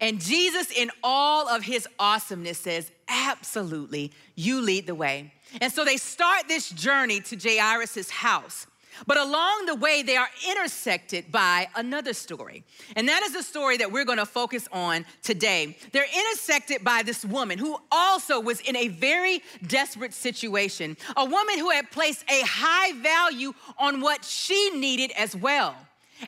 And 0.00 0.20
Jesus 0.20 0.70
in 0.70 0.90
all 1.02 1.48
of 1.48 1.62
his 1.62 1.88
awesomeness 1.98 2.58
says 2.58 2.90
absolutely 3.08 4.12
you 4.34 4.60
lead 4.60 4.86
the 4.86 4.94
way 4.94 5.32
and 5.60 5.72
so 5.72 5.84
they 5.84 5.96
start 5.96 6.48
this 6.48 6.70
journey 6.70 7.20
to 7.20 7.36
Jairus' 7.36 8.10
house. 8.10 8.66
But 9.06 9.16
along 9.16 9.66
the 9.66 9.74
way, 9.74 10.02
they 10.02 10.16
are 10.16 10.28
intersected 10.48 11.32
by 11.32 11.68
another 11.74 12.12
story. 12.12 12.64
And 12.96 13.08
that 13.08 13.22
is 13.22 13.32
the 13.32 13.42
story 13.42 13.76
that 13.78 13.90
we're 13.90 14.04
gonna 14.04 14.26
focus 14.26 14.68
on 14.72 15.06
today. 15.22 15.76
They're 15.92 16.04
intersected 16.04 16.84
by 16.84 17.02
this 17.02 17.24
woman 17.24 17.58
who 17.58 17.78
also 17.90 18.40
was 18.40 18.60
in 18.60 18.76
a 18.76 18.88
very 18.88 19.42
desperate 19.66 20.12
situation, 20.12 20.96
a 21.16 21.24
woman 21.24 21.58
who 21.58 21.70
had 21.70 21.90
placed 21.90 22.24
a 22.30 22.42
high 22.42 22.92
value 23.00 23.54
on 23.78 24.00
what 24.00 24.24
she 24.24 24.70
needed 24.70 25.12
as 25.16 25.34
well. 25.34 25.76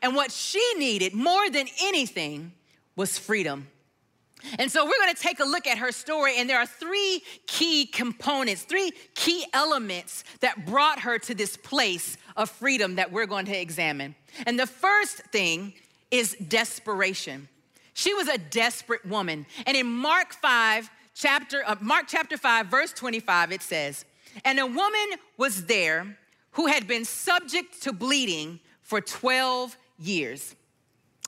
And 0.00 0.14
what 0.14 0.33
she 0.33 0.62
needed 0.79 1.12
more 1.12 1.50
than 1.50 1.67
anything 1.83 2.52
was 2.97 3.19
freedom. 3.19 3.69
And 4.59 4.71
so 4.71 4.85
we're 4.85 4.99
going 4.99 5.15
to 5.15 5.21
take 5.21 5.41
a 5.41 5.45
look 5.45 5.67
at 5.67 5.79
her 5.79 5.93
story, 5.93 6.39
and 6.39 6.49
there 6.49 6.59
are 6.59 6.67
three 6.67 7.23
key 7.47 7.87
components, 7.87 8.63
three 8.63 8.93
key 9.15 9.45
elements 9.53 10.25
that 10.41 10.67
brought 10.67 11.01
her 11.01 11.19
to 11.21 11.35
this 11.35 11.57
place 11.57 12.17
of 12.37 12.51
freedom 12.51 12.97
that 12.97 13.13
we're 13.13 13.27
going 13.27 13.47
to 13.47 13.59
examine. 13.59 14.15
And 14.47 14.59
the 14.59 14.67
first 14.67 15.19
thing 15.33 15.75
is 16.11 16.37
desperation. 16.49 17.49
She 17.95 18.15
was 18.15 18.29
a 18.29 18.39
desperate 18.39 19.05
woman. 19.05 19.47
And 19.67 19.77
in 19.77 19.87
Mark 19.87 20.33
5, 20.33 20.91
chapter 21.15 21.63
uh, 21.67 21.77
Mark 21.81 22.07
chapter 22.09 22.37
5 22.37 22.67
verse 22.67 22.93
25 22.93 23.53
it 23.53 23.63
says, 23.63 24.05
"And 24.45 24.59
a 24.59 24.67
woman 24.67 25.19
was 25.37 25.67
there 25.67 26.19
who 26.53 26.67
had 26.67 26.87
been 26.87 27.05
subject 27.05 27.83
to 27.83 27.93
bleeding 27.93 28.61
for 28.83 29.01
12 29.01 29.77
years." 29.99 30.55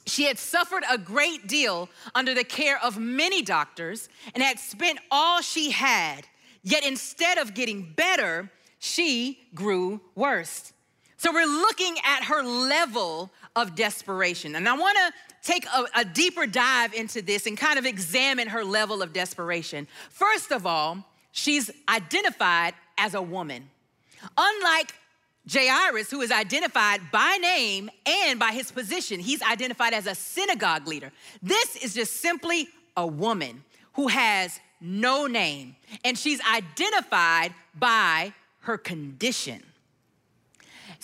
She 0.06 0.24
had 0.24 0.38
suffered 0.38 0.84
a 0.90 0.98
great 0.98 1.46
deal 1.46 1.88
under 2.14 2.34
the 2.34 2.44
care 2.44 2.78
of 2.82 2.98
many 2.98 3.42
doctors 3.42 4.08
and 4.34 4.42
had 4.42 4.58
spent 4.58 4.98
all 5.10 5.40
she 5.40 5.70
had. 5.70 6.26
Yet 6.62 6.84
instead 6.84 7.38
of 7.38 7.54
getting 7.54 7.92
better, 7.94 8.50
she 8.78 9.38
grew 9.54 10.00
worse. 10.14 10.72
So 11.16 11.32
we're 11.32 11.46
looking 11.46 11.96
at 12.04 12.24
her 12.24 12.42
level 12.42 13.30
of 13.56 13.74
desperation. 13.74 14.56
And 14.56 14.68
I 14.68 14.76
wanna 14.76 15.12
take 15.42 15.66
a, 15.66 15.84
a, 15.94 16.04
deeper 16.04 16.46
dive 16.46 16.92
into 16.92 17.22
this 17.22 17.46
and 17.46 17.56
kind 17.56 17.78
of 17.78 17.86
examine 17.86 18.48
her 18.48 18.64
level 18.64 19.02
of 19.02 19.12
desperation. 19.12 19.86
First 20.10 20.50
of 20.50 20.66
all, 20.66 20.98
she's 21.32 21.70
identified 21.88 22.74
as 22.98 23.14
a 23.14 23.22
woman. 23.22 23.70
Unlike 24.36 24.94
Jairus, 25.50 26.10
who 26.10 26.22
is 26.22 26.32
identified 26.32 27.00
by 27.12 27.36
name 27.40 27.90
and 28.06 28.38
by 28.38 28.52
his 28.52 28.72
position, 28.72 29.20
he's 29.20 29.42
identified 29.42 29.92
as 29.92 30.06
a 30.06 30.14
synagogue 30.14 30.86
leader. 30.86 31.12
This 31.42 31.76
is 31.76 31.94
just 31.94 32.20
simply 32.20 32.68
a 32.96 33.06
woman 33.06 33.62
who 33.94 34.08
has 34.08 34.58
no 34.80 35.26
name, 35.26 35.76
and 36.04 36.18
she's 36.18 36.40
identified 36.42 37.54
by 37.74 38.32
her 38.60 38.78
condition. 38.78 39.62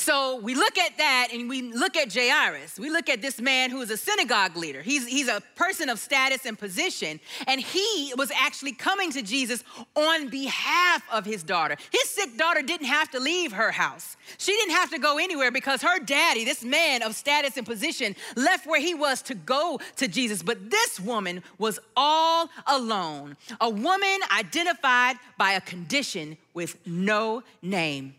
So 0.00 0.37
we 0.37 0.54
look 0.54 0.78
at 0.78 0.97
that 0.97 1.28
and 1.30 1.47
we 1.47 1.61
look 1.61 1.95
at 1.95 2.11
Jairus. 2.11 2.78
We 2.78 2.88
look 2.88 3.11
at 3.11 3.21
this 3.21 3.38
man 3.38 3.69
who 3.69 3.83
is 3.83 3.90
a 3.90 3.99
synagogue 3.99 4.57
leader. 4.57 4.80
He's, 4.80 5.07
he's 5.07 5.28
a 5.28 5.42
person 5.57 5.90
of 5.90 5.99
status 5.99 6.47
and 6.47 6.59
position. 6.59 7.21
And 7.47 7.61
he 7.61 8.14
was 8.16 8.30
actually 8.30 8.73
coming 8.73 9.12
to 9.12 9.21
Jesus 9.21 9.62
on 9.95 10.28
behalf 10.28 11.02
of 11.12 11.26
his 11.26 11.42
daughter. 11.42 11.76
His 11.92 12.09
sick 12.09 12.38
daughter 12.38 12.62
didn't 12.62 12.87
have 12.87 13.11
to 13.11 13.21
leave 13.21 13.52
her 13.52 13.71
house. 13.71 14.16
She 14.38 14.52
didn't 14.52 14.73
have 14.76 14.90
to 14.92 14.99
go 14.99 15.19
anywhere 15.19 15.50
because 15.50 15.83
her 15.83 16.00
daddy, 16.00 16.47
this 16.47 16.64
man 16.64 17.02
of 17.02 17.14
status 17.14 17.59
and 17.59 17.66
position, 17.66 18.16
left 18.37 18.66
where 18.66 18.80
he 18.80 18.95
was 18.95 19.21
to 19.23 19.35
go 19.35 19.80
to 19.97 20.09
Jesus. 20.09 20.42
But 20.42 20.71
this 20.71 20.99
woman 20.99 21.42
was 21.59 21.78
all 21.95 22.49
alone. 22.66 23.37
A 23.61 23.69
woman 23.69 24.21
identified 24.35 25.16
by 25.37 25.52
a 25.52 25.61
condition 25.61 26.38
with 26.54 26.78
no 26.87 27.42
name. 27.61 28.14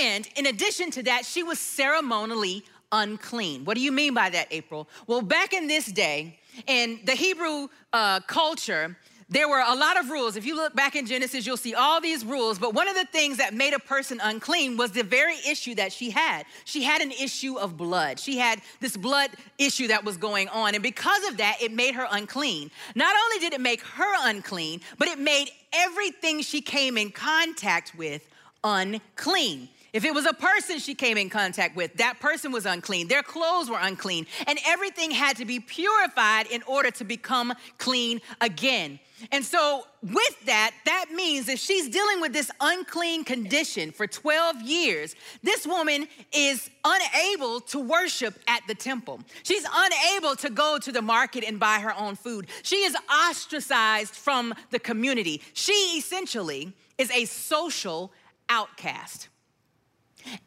And 0.00 0.28
in 0.36 0.46
addition 0.46 0.90
to 0.92 1.02
that, 1.04 1.24
she 1.24 1.42
was 1.42 1.58
ceremonially 1.58 2.64
unclean. 2.92 3.64
What 3.64 3.76
do 3.76 3.82
you 3.82 3.92
mean 3.92 4.14
by 4.14 4.30
that, 4.30 4.48
April? 4.50 4.88
Well, 5.06 5.22
back 5.22 5.52
in 5.52 5.66
this 5.66 5.86
day, 5.86 6.38
in 6.66 7.00
the 7.04 7.12
Hebrew 7.12 7.68
uh, 7.92 8.20
culture, 8.20 8.96
there 9.28 9.48
were 9.48 9.60
a 9.66 9.74
lot 9.74 9.98
of 9.98 10.08
rules. 10.08 10.36
If 10.36 10.46
you 10.46 10.54
look 10.54 10.74
back 10.76 10.94
in 10.94 11.04
Genesis, 11.04 11.46
you'll 11.46 11.56
see 11.56 11.74
all 11.74 12.00
these 12.00 12.24
rules. 12.24 12.60
But 12.60 12.74
one 12.74 12.86
of 12.86 12.94
the 12.94 13.06
things 13.06 13.38
that 13.38 13.54
made 13.54 13.74
a 13.74 13.78
person 13.80 14.20
unclean 14.22 14.76
was 14.76 14.92
the 14.92 15.02
very 15.02 15.36
issue 15.48 15.74
that 15.74 15.92
she 15.92 16.10
had. 16.10 16.44
She 16.64 16.84
had 16.84 17.02
an 17.02 17.10
issue 17.10 17.58
of 17.58 17.76
blood. 17.76 18.20
She 18.20 18.38
had 18.38 18.60
this 18.80 18.96
blood 18.96 19.30
issue 19.58 19.88
that 19.88 20.04
was 20.04 20.16
going 20.16 20.48
on. 20.48 20.74
And 20.74 20.82
because 20.82 21.28
of 21.28 21.38
that, 21.38 21.56
it 21.60 21.72
made 21.72 21.96
her 21.96 22.06
unclean. 22.12 22.70
Not 22.94 23.16
only 23.24 23.40
did 23.40 23.52
it 23.52 23.60
make 23.60 23.82
her 23.82 24.14
unclean, 24.28 24.80
but 24.96 25.08
it 25.08 25.18
made 25.18 25.50
everything 25.72 26.40
she 26.42 26.60
came 26.60 26.96
in 26.96 27.10
contact 27.10 27.96
with 27.98 28.22
unclean. 28.64 29.68
If 29.96 30.04
it 30.04 30.12
was 30.12 30.26
a 30.26 30.34
person 30.34 30.78
she 30.78 30.94
came 30.94 31.16
in 31.16 31.30
contact 31.30 31.74
with, 31.74 31.94
that 31.94 32.20
person 32.20 32.52
was 32.52 32.66
unclean. 32.66 33.08
Their 33.08 33.22
clothes 33.22 33.70
were 33.70 33.78
unclean. 33.80 34.26
And 34.46 34.58
everything 34.66 35.10
had 35.10 35.38
to 35.38 35.46
be 35.46 35.58
purified 35.58 36.48
in 36.48 36.62
order 36.64 36.90
to 36.90 37.04
become 37.04 37.54
clean 37.78 38.20
again. 38.42 38.98
And 39.32 39.42
so, 39.42 39.86
with 40.02 40.44
that, 40.44 40.72
that 40.84 41.06
means 41.14 41.48
if 41.48 41.58
she's 41.58 41.88
dealing 41.88 42.20
with 42.20 42.34
this 42.34 42.50
unclean 42.60 43.24
condition 43.24 43.90
for 43.90 44.06
12 44.06 44.60
years, 44.60 45.14
this 45.42 45.66
woman 45.66 46.06
is 46.30 46.68
unable 46.84 47.60
to 47.60 47.78
worship 47.80 48.38
at 48.46 48.60
the 48.68 48.74
temple. 48.74 49.20
She's 49.42 49.64
unable 49.72 50.36
to 50.36 50.50
go 50.50 50.78
to 50.78 50.92
the 50.92 51.00
market 51.00 51.42
and 51.44 51.58
buy 51.58 51.78
her 51.78 51.94
own 51.98 52.16
food. 52.16 52.48
She 52.62 52.76
is 52.76 52.94
ostracized 53.10 54.14
from 54.14 54.52
the 54.70 54.78
community. 54.78 55.40
She 55.54 55.72
essentially 55.96 56.74
is 56.98 57.10
a 57.10 57.24
social 57.24 58.12
outcast. 58.48 59.28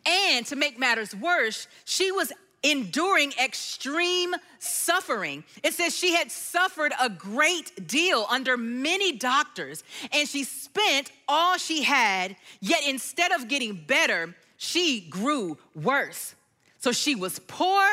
And 0.05 0.45
to 0.47 0.55
make 0.55 0.77
matters 0.77 1.15
worse, 1.15 1.67
she 1.85 2.11
was 2.11 2.31
enduring 2.63 3.33
extreme 3.41 4.35
suffering. 4.59 5.43
It 5.63 5.73
says 5.73 5.95
she 5.95 6.13
had 6.13 6.31
suffered 6.31 6.91
a 7.01 7.09
great 7.09 7.87
deal 7.87 8.25
under 8.29 8.57
many 8.57 9.13
doctors, 9.13 9.83
and 10.11 10.27
she 10.27 10.43
spent 10.43 11.11
all 11.27 11.57
she 11.57 11.83
had, 11.83 12.35
yet 12.59 12.81
instead 12.87 13.31
of 13.31 13.47
getting 13.47 13.75
better, 13.75 14.35
she 14.57 15.01
grew 15.01 15.57
worse. 15.73 16.35
So 16.79 16.91
she 16.91 17.15
was 17.15 17.39
poor, 17.39 17.87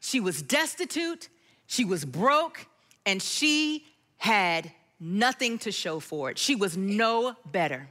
she 0.00 0.20
was 0.20 0.42
destitute, 0.42 1.28
she 1.66 1.84
was 1.84 2.04
broke, 2.04 2.66
and 3.04 3.20
she 3.20 3.84
had 4.16 4.70
nothing 5.00 5.58
to 5.58 5.72
show 5.72 5.98
for 6.00 6.30
it. 6.30 6.38
She 6.38 6.54
was 6.54 6.76
no 6.76 7.34
better. 7.50 7.88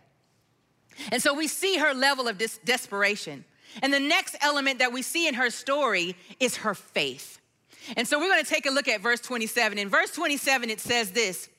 And 1.12 1.22
so 1.22 1.34
we 1.34 1.48
see 1.48 1.78
her 1.78 1.94
level 1.94 2.28
of 2.28 2.38
des- 2.38 2.60
desperation. 2.66 3.46
And 3.82 3.94
the 3.94 4.00
next 4.00 4.36
element 4.42 4.80
that 4.80 4.94
we 4.94 5.02
see 5.02 5.28
in 5.28 5.34
her 5.36 5.50
story 5.50 6.16
is 6.40 6.58
her 6.58 6.74
faith. 6.74 7.40
And 7.98 8.08
so 8.08 8.20
we're 8.20 8.30
going 8.30 8.44
to 8.44 8.50
take 8.50 8.66
a 8.66 8.72
look 8.72 8.88
at 8.88 9.02
verse 9.02 9.20
27. 9.20 9.78
In 9.78 9.90
verse 9.90 10.12
27, 10.12 10.70
it 10.70 10.80
says 10.80 11.12
this 11.12 11.50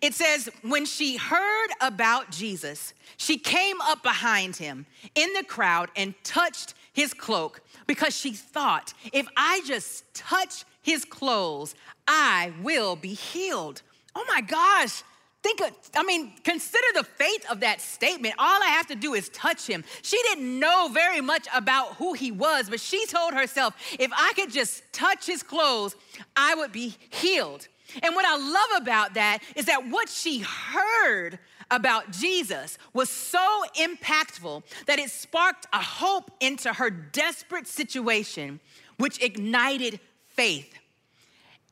it 0.00 0.14
says, 0.14 0.48
When 0.62 0.84
she 0.84 1.16
heard 1.16 1.68
about 1.80 2.30
Jesus, 2.30 2.94
she 3.16 3.38
came 3.38 3.80
up 3.82 4.02
behind 4.02 4.56
him 4.56 4.86
in 5.14 5.32
the 5.34 5.44
crowd 5.44 5.90
and 5.96 6.14
touched 6.22 6.74
his 6.92 7.14
cloak 7.14 7.60
because 7.86 8.16
she 8.16 8.32
thought, 8.32 8.92
if 9.12 9.26
I 9.36 9.62
just 9.66 10.12
touch 10.14 10.64
his 10.82 11.04
clothes, 11.04 11.74
I 12.06 12.52
will 12.62 12.96
be 12.96 13.14
healed. 13.14 13.82
Oh 14.14 14.24
my 14.28 14.40
gosh, 14.40 15.02
Think 15.42 15.62
of, 15.62 15.70
I 15.96 16.02
mean, 16.02 16.32
consider 16.44 16.86
the 16.94 17.04
faith 17.04 17.50
of 17.50 17.60
that 17.60 17.80
statement. 17.80 18.34
All 18.38 18.62
I 18.62 18.68
have 18.68 18.86
to 18.88 18.94
do 18.94 19.14
is 19.14 19.30
touch 19.30 19.66
him. 19.66 19.84
She 20.02 20.18
didn't 20.24 20.58
know 20.58 20.90
very 20.92 21.22
much 21.22 21.46
about 21.54 21.94
who 21.94 22.12
he 22.12 22.30
was, 22.30 22.68
but 22.68 22.78
she 22.78 23.06
told 23.06 23.32
herself, 23.32 23.74
if 23.98 24.10
I 24.14 24.32
could 24.36 24.50
just 24.50 24.82
touch 24.92 25.26
his 25.26 25.42
clothes, 25.42 25.96
I 26.36 26.54
would 26.56 26.72
be 26.72 26.94
healed. 27.08 27.68
And 28.02 28.14
what 28.14 28.26
I 28.26 28.36
love 28.36 28.82
about 28.82 29.14
that 29.14 29.38
is 29.56 29.64
that 29.64 29.88
what 29.88 30.10
she 30.10 30.40
heard 30.40 31.38
about 31.70 32.10
Jesus 32.10 32.76
was 32.92 33.08
so 33.08 33.64
impactful 33.76 34.62
that 34.86 34.98
it 34.98 35.08
sparked 35.10 35.66
a 35.72 35.80
hope 35.80 36.30
into 36.40 36.72
her 36.72 36.90
desperate 36.90 37.66
situation, 37.66 38.60
which 38.98 39.22
ignited 39.22 40.00
faith. 40.28 40.74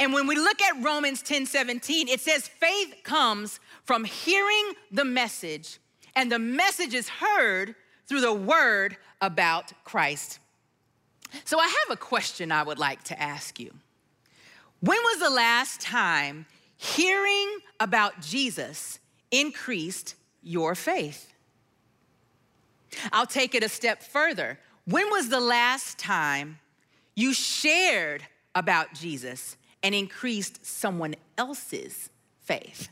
And 0.01 0.13
when 0.13 0.27
we 0.27 0.37
look 0.37 0.63
at 0.63 0.83
Romans 0.83 1.23
10 1.23 1.47
17, 1.47 2.09
it 2.09 2.21
says 2.21 2.47
faith 2.47 2.95
comes 3.03 3.61
from 3.85 4.05
hearing 4.05 4.73
the 4.93 5.05
message, 5.05 5.79
and 6.15 6.31
the 6.31 6.39
message 6.39 6.95
is 6.95 7.09
heard 7.09 7.75
through 8.07 8.21
the 8.21 8.33
word 8.33 8.97
about 9.21 9.73
Christ. 9.85 10.39
So 11.45 11.59
I 11.59 11.67
have 11.67 11.91
a 11.91 11.97
question 11.97 12.53
I 12.53 12.63
would 12.63 12.79
like 12.79 13.03
to 13.05 13.21
ask 13.21 13.61
you. 13.61 13.73
When 14.81 14.99
was 14.99 15.21
the 15.21 15.31
last 15.31 15.81
time 15.81 16.47
hearing 16.77 17.59
about 17.81 18.21
Jesus 18.21 19.01
increased 19.31 20.15
your 20.43 20.75
faith? 20.75 21.33
I'll 23.13 23.27
take 23.27 23.55
it 23.55 23.63
a 23.63 23.69
step 23.69 24.03
further. 24.03 24.59
When 24.87 25.11
was 25.11 25.29
the 25.29 25.41
last 25.41 25.99
time 25.99 26.61
you 27.15 27.35
shared 27.35 28.23
about 28.55 28.95
Jesus 28.95 29.58
and 29.83 29.95
increased 29.95 30.65
someone 30.65 31.15
else's 31.37 32.11
faith. 32.43 32.89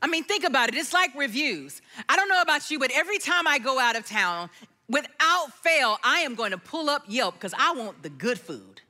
I 0.00 0.08
mean, 0.08 0.24
think 0.24 0.44
about 0.44 0.68
it. 0.68 0.74
It's 0.74 0.92
like 0.92 1.14
reviews. 1.14 1.80
I 2.08 2.16
don't 2.16 2.28
know 2.28 2.40
about 2.40 2.70
you, 2.70 2.78
but 2.78 2.90
every 2.92 3.18
time 3.18 3.46
I 3.46 3.58
go 3.58 3.78
out 3.78 3.96
of 3.96 4.04
town, 4.04 4.50
without 4.88 5.52
fail, 5.62 5.98
I 6.02 6.20
am 6.20 6.34
going 6.34 6.50
to 6.50 6.58
pull 6.58 6.90
up 6.90 7.04
Yelp 7.06 7.34
because 7.34 7.54
I 7.56 7.72
want 7.72 8.02
the 8.02 8.10
good 8.10 8.38
food. 8.38 8.80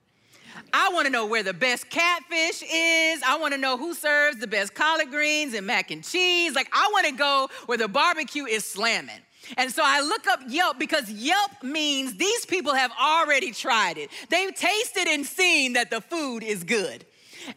I 0.73 0.90
want 0.92 1.06
to 1.06 1.12
know 1.12 1.26
where 1.26 1.42
the 1.42 1.54
best 1.54 1.90
catfish 1.90 2.62
is. 2.62 3.23
I 3.23 3.37
want 3.38 3.52
to 3.54 3.59
know 3.59 3.76
who 3.76 3.94
serves 3.94 4.38
the 4.38 4.47
best 4.47 4.75
collard 4.75 5.11
greens 5.11 5.54
and 5.54 5.66
mac 5.66 5.90
and 5.90 6.02
cheese. 6.02 6.54
Like, 6.54 6.68
I 6.73 6.88
want 6.92 7.06
to 7.06 7.12
go 7.12 7.49
where 7.66 7.78
the 7.78 7.88
barbecue 7.88 8.47
is 8.47 8.64
slamming. 8.64 9.21
And 9.56 9.70
so 9.70 9.82
I 9.84 10.00
look 10.00 10.26
up 10.26 10.40
Yelp 10.49 10.78
because 10.78 11.11
Yelp 11.11 11.62
means 11.62 12.16
these 12.16 12.46
people 12.46 12.75
have 12.75 12.92
already 13.00 13.52
tried 13.52 13.99
it. 13.99 14.11
They've 14.28 14.54
tasted 14.54 15.08
and 15.08 15.26
seen 15.26 15.75
that 15.75 15.90
the 15.90 16.00
food 16.00 16.42
is 16.42 16.64
good. 16.64 17.04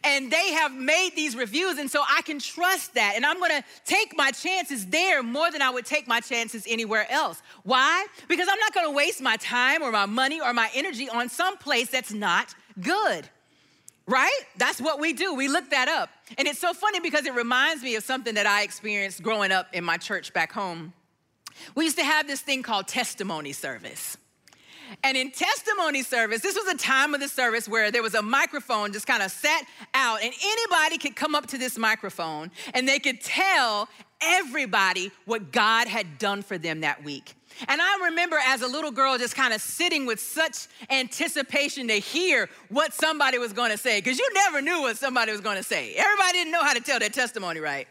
And 0.02 0.32
they 0.32 0.52
have 0.52 0.72
made 0.72 1.10
these 1.14 1.36
reviews, 1.36 1.78
and 1.78 1.90
so 1.90 2.02
I 2.02 2.22
can 2.22 2.38
trust 2.38 2.94
that. 2.94 3.12
And 3.16 3.24
I'm 3.24 3.38
gonna 3.40 3.64
take 3.84 4.16
my 4.16 4.30
chances 4.30 4.86
there 4.86 5.22
more 5.22 5.50
than 5.50 5.62
I 5.62 5.70
would 5.70 5.86
take 5.86 6.08
my 6.08 6.20
chances 6.20 6.64
anywhere 6.68 7.06
else. 7.10 7.40
Why? 7.62 8.06
Because 8.28 8.48
I'm 8.50 8.58
not 8.58 8.74
gonna 8.74 8.90
waste 8.90 9.20
my 9.20 9.36
time 9.36 9.82
or 9.82 9.92
my 9.92 10.06
money 10.06 10.40
or 10.40 10.52
my 10.52 10.70
energy 10.74 11.08
on 11.08 11.28
some 11.28 11.56
place 11.56 11.88
that's 11.88 12.12
not 12.12 12.54
good. 12.80 13.28
Right? 14.08 14.40
That's 14.56 14.80
what 14.80 15.00
we 15.00 15.12
do. 15.12 15.34
We 15.34 15.48
look 15.48 15.70
that 15.70 15.88
up. 15.88 16.10
And 16.38 16.46
it's 16.46 16.60
so 16.60 16.72
funny 16.72 17.00
because 17.00 17.26
it 17.26 17.34
reminds 17.34 17.82
me 17.82 17.96
of 17.96 18.04
something 18.04 18.34
that 18.34 18.46
I 18.46 18.62
experienced 18.62 19.22
growing 19.22 19.50
up 19.50 19.68
in 19.72 19.84
my 19.84 19.96
church 19.96 20.32
back 20.32 20.52
home. 20.52 20.92
We 21.74 21.84
used 21.84 21.98
to 21.98 22.04
have 22.04 22.26
this 22.26 22.40
thing 22.40 22.62
called 22.62 22.88
testimony 22.88 23.52
service. 23.52 24.16
And 25.02 25.16
in 25.16 25.30
testimony 25.30 26.02
service, 26.02 26.42
this 26.42 26.56
was 26.56 26.66
a 26.72 26.76
time 26.76 27.14
of 27.14 27.20
the 27.20 27.28
service 27.28 27.68
where 27.68 27.90
there 27.90 28.02
was 28.02 28.14
a 28.14 28.22
microphone 28.22 28.92
just 28.92 29.06
kind 29.06 29.22
of 29.22 29.30
set 29.30 29.64
out, 29.94 30.22
and 30.22 30.32
anybody 30.42 30.98
could 30.98 31.16
come 31.16 31.34
up 31.34 31.46
to 31.48 31.58
this 31.58 31.76
microphone 31.76 32.50
and 32.74 32.88
they 32.88 32.98
could 32.98 33.20
tell 33.20 33.88
everybody 34.20 35.10
what 35.24 35.52
God 35.52 35.88
had 35.88 36.18
done 36.18 36.42
for 36.42 36.56
them 36.56 36.80
that 36.80 37.04
week. 37.04 37.34
And 37.68 37.80
I 37.80 38.06
remember 38.06 38.36
as 38.46 38.62
a 38.62 38.66
little 38.66 38.90
girl 38.90 39.18
just 39.18 39.34
kind 39.34 39.54
of 39.54 39.60
sitting 39.60 40.06
with 40.06 40.20
such 40.20 40.68
anticipation 40.90 41.88
to 41.88 41.94
hear 41.94 42.48
what 42.68 42.92
somebody 42.92 43.38
was 43.38 43.52
going 43.52 43.70
to 43.70 43.78
say, 43.78 43.98
because 43.98 44.18
you 44.18 44.28
never 44.34 44.60
knew 44.60 44.82
what 44.82 44.96
somebody 44.96 45.32
was 45.32 45.40
going 45.40 45.56
to 45.56 45.62
say. 45.62 45.94
Everybody 45.94 46.32
didn't 46.32 46.52
know 46.52 46.62
how 46.62 46.74
to 46.74 46.80
tell 46.80 46.98
their 46.98 47.08
testimony 47.08 47.60
right. 47.60 47.88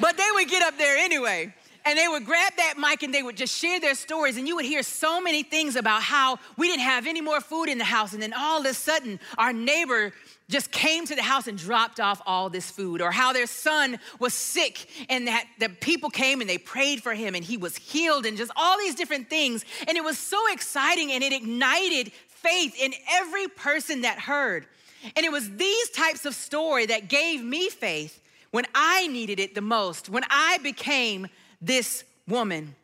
but 0.00 0.16
they 0.16 0.28
would 0.34 0.48
get 0.48 0.62
up 0.62 0.76
there 0.78 0.96
anyway 0.96 1.52
and 1.86 1.96
they 1.96 2.08
would 2.08 2.26
grab 2.26 2.52
that 2.56 2.74
mic 2.78 3.04
and 3.04 3.14
they 3.14 3.22
would 3.22 3.36
just 3.36 3.56
share 3.56 3.78
their 3.78 3.94
stories. 3.94 4.36
And 4.36 4.48
you 4.48 4.56
would 4.56 4.64
hear 4.64 4.82
so 4.82 5.20
many 5.20 5.44
things 5.44 5.76
about 5.76 6.02
how 6.02 6.38
we 6.58 6.66
didn't 6.66 6.82
have 6.82 7.06
any 7.06 7.20
more 7.20 7.40
food 7.40 7.68
in 7.68 7.78
the 7.78 7.84
house. 7.84 8.12
And 8.12 8.20
then 8.20 8.34
all 8.36 8.60
of 8.60 8.66
a 8.66 8.74
sudden 8.74 9.20
our 9.38 9.52
neighbor 9.52 10.12
just 10.48 10.72
came 10.72 11.06
to 11.06 11.14
the 11.14 11.22
house 11.22 11.46
and 11.46 11.56
dropped 11.56 12.00
off 12.00 12.20
all 12.26 12.50
this 12.50 12.72
food. 12.72 13.00
Or 13.00 13.12
how 13.12 13.32
their 13.32 13.46
son 13.46 14.00
was 14.18 14.34
sick 14.34 14.88
and 15.08 15.28
that 15.28 15.46
the 15.60 15.68
people 15.68 16.10
came 16.10 16.40
and 16.40 16.50
they 16.50 16.58
prayed 16.58 17.04
for 17.04 17.14
him 17.14 17.36
and 17.36 17.44
he 17.44 17.56
was 17.56 17.76
healed 17.76 18.26
and 18.26 18.36
just 18.36 18.50
all 18.56 18.76
these 18.78 18.96
different 18.96 19.30
things. 19.30 19.64
And 19.86 19.96
it 19.96 20.02
was 20.02 20.18
so 20.18 20.40
exciting 20.52 21.12
and 21.12 21.22
it 21.22 21.32
ignited 21.32 22.10
faith 22.26 22.74
in 22.76 22.94
every 23.12 23.46
person 23.46 24.00
that 24.00 24.18
heard. 24.18 24.66
And 25.14 25.24
it 25.24 25.30
was 25.30 25.48
these 25.54 25.90
types 25.90 26.26
of 26.26 26.34
story 26.34 26.86
that 26.86 27.08
gave 27.08 27.44
me 27.44 27.68
faith 27.70 28.20
when 28.52 28.64
i 28.74 29.06
needed 29.08 29.40
it 29.40 29.54
the 29.54 29.60
most 29.60 30.08
when 30.08 30.22
i 30.30 30.56
became 30.62 31.26
this 31.66 32.04
woman. 32.28 32.74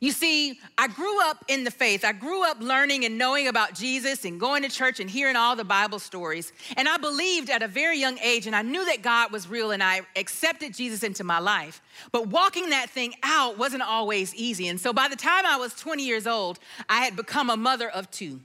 You 0.00 0.12
see, 0.12 0.58
I 0.78 0.88
grew 0.88 1.20
up 1.28 1.44
in 1.48 1.64
the 1.64 1.70
faith. 1.70 2.04
I 2.04 2.12
grew 2.12 2.44
up 2.44 2.60
learning 2.60 3.04
and 3.04 3.18
knowing 3.18 3.48
about 3.48 3.74
Jesus 3.74 4.24
and 4.24 4.38
going 4.38 4.62
to 4.62 4.68
church 4.68 5.00
and 5.00 5.10
hearing 5.10 5.36
all 5.36 5.56
the 5.56 5.64
Bible 5.64 5.98
stories. 5.98 6.52
And 6.76 6.88
I 6.88 6.96
believed 6.96 7.50
at 7.50 7.62
a 7.62 7.68
very 7.68 7.98
young 7.98 8.18
age, 8.20 8.46
and 8.46 8.54
I 8.54 8.62
knew 8.62 8.84
that 8.86 9.02
God 9.02 9.32
was 9.32 9.48
real, 9.48 9.72
and 9.72 9.82
I 9.82 10.02
accepted 10.16 10.74
Jesus 10.74 11.02
into 11.02 11.24
my 11.24 11.40
life. 11.40 11.82
But 12.12 12.28
walking 12.28 12.70
that 12.70 12.90
thing 12.90 13.14
out 13.22 13.58
wasn't 13.58 13.82
always 13.82 14.34
easy. 14.34 14.68
And 14.68 14.80
so 14.80 14.92
by 14.92 15.08
the 15.08 15.16
time 15.16 15.44
I 15.44 15.56
was 15.56 15.74
20 15.74 16.04
years 16.04 16.26
old, 16.26 16.58
I 16.88 17.04
had 17.04 17.16
become 17.16 17.50
a 17.50 17.56
mother 17.56 17.90
of 17.90 18.10
two. 18.10 18.40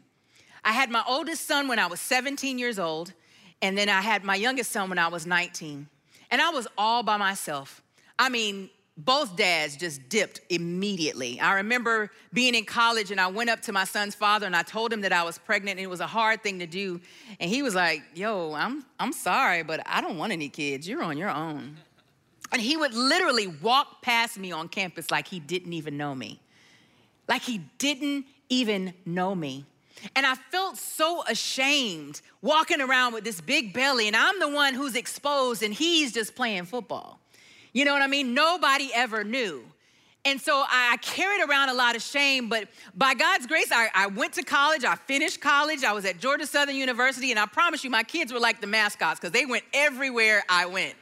I 0.65 0.71
had 0.71 0.89
my 0.89 1.03
oldest 1.07 1.47
son 1.47 1.67
when 1.67 1.79
I 1.79 1.87
was 1.87 2.01
17 2.01 2.59
years 2.59 2.79
old, 2.79 3.13
and 3.61 3.77
then 3.77 3.89
I 3.89 4.01
had 4.01 4.23
my 4.23 4.35
youngest 4.35 4.71
son 4.71 4.89
when 4.89 4.99
I 4.99 5.07
was 5.07 5.25
19. 5.25 5.87
And 6.29 6.41
I 6.41 6.49
was 6.49 6.67
all 6.77 7.03
by 7.03 7.17
myself. 7.17 7.81
I 8.19 8.29
mean, 8.29 8.69
both 8.97 9.35
dads 9.35 9.77
just 9.77 10.09
dipped 10.09 10.41
immediately. 10.49 11.39
I 11.39 11.55
remember 11.55 12.09
being 12.33 12.55
in 12.55 12.65
college 12.65 13.11
and 13.11 13.21
I 13.21 13.27
went 13.27 13.49
up 13.49 13.61
to 13.63 13.71
my 13.71 13.83
son's 13.83 14.15
father 14.15 14.47
and 14.47 14.55
I 14.55 14.63
told 14.63 14.91
him 14.91 15.01
that 15.01 15.13
I 15.13 15.23
was 15.23 15.37
pregnant 15.37 15.77
and 15.77 15.85
it 15.85 15.89
was 15.89 15.99
a 15.99 16.07
hard 16.07 16.41
thing 16.41 16.59
to 16.59 16.65
do. 16.65 16.99
And 17.39 17.49
he 17.49 17.61
was 17.61 17.75
like, 17.75 18.01
Yo, 18.15 18.53
I'm, 18.53 18.83
I'm 18.99 19.13
sorry, 19.13 19.61
but 19.61 19.81
I 19.85 20.01
don't 20.01 20.17
want 20.17 20.33
any 20.33 20.49
kids. 20.49 20.87
You're 20.87 21.03
on 21.03 21.17
your 21.17 21.29
own. 21.29 21.77
And 22.51 22.61
he 22.61 22.75
would 22.75 22.93
literally 22.93 23.47
walk 23.47 24.01
past 24.01 24.39
me 24.39 24.51
on 24.51 24.67
campus 24.67 25.11
like 25.11 25.27
he 25.27 25.39
didn't 25.39 25.73
even 25.73 25.95
know 25.95 26.15
me. 26.15 26.39
Like 27.27 27.43
he 27.43 27.59
didn't 27.77 28.25
even 28.49 28.93
know 29.05 29.35
me. 29.35 29.65
And 30.15 30.25
I 30.25 30.35
felt 30.35 30.77
so 30.77 31.23
ashamed 31.27 32.21
walking 32.41 32.81
around 32.81 33.13
with 33.13 33.23
this 33.23 33.41
big 33.41 33.73
belly, 33.73 34.07
and 34.07 34.15
I'm 34.15 34.39
the 34.39 34.47
one 34.47 34.75
who's 34.75 34.95
exposed, 34.95 35.63
and 35.63 35.73
he's 35.73 36.13
just 36.13 36.35
playing 36.35 36.65
football. 36.65 37.19
You 37.77 37.85
know 37.85 37.93
what 37.93 38.01
I 38.01 38.07
mean? 38.07 38.33
Nobody 38.33 38.89
ever 38.91 39.23
knew. 39.23 39.63
And 40.25 40.41
so 40.41 40.65
I 40.67 40.97
carried 41.03 41.47
around 41.47 41.69
a 41.69 41.75
lot 41.75 41.95
of 41.95 42.01
shame, 42.01 42.49
but 42.49 42.67
by 42.95 43.13
God's 43.13 43.45
grace, 43.45 43.71
I, 43.71 43.89
I, 43.93 44.07
went 44.07 44.33
to 44.33 44.41
college. 44.41 44.83
I 44.83 44.95
finished 44.95 45.41
college. 45.41 45.83
I 45.83 45.93
was 45.93 46.03
at 46.03 46.17
Georgia 46.17 46.47
Southern 46.47 46.75
University, 46.75 47.29
and 47.29 47.39
I 47.39 47.45
promise 47.45 47.83
you, 47.83 47.91
my 47.91 48.01
kids 48.01 48.33
were 48.33 48.39
like 48.39 48.61
the 48.61 48.65
mascots 48.65 49.19
because 49.19 49.31
they 49.31 49.45
went 49.45 49.63
everywhere 49.75 50.43
I 50.49 50.65
went. 50.65 50.95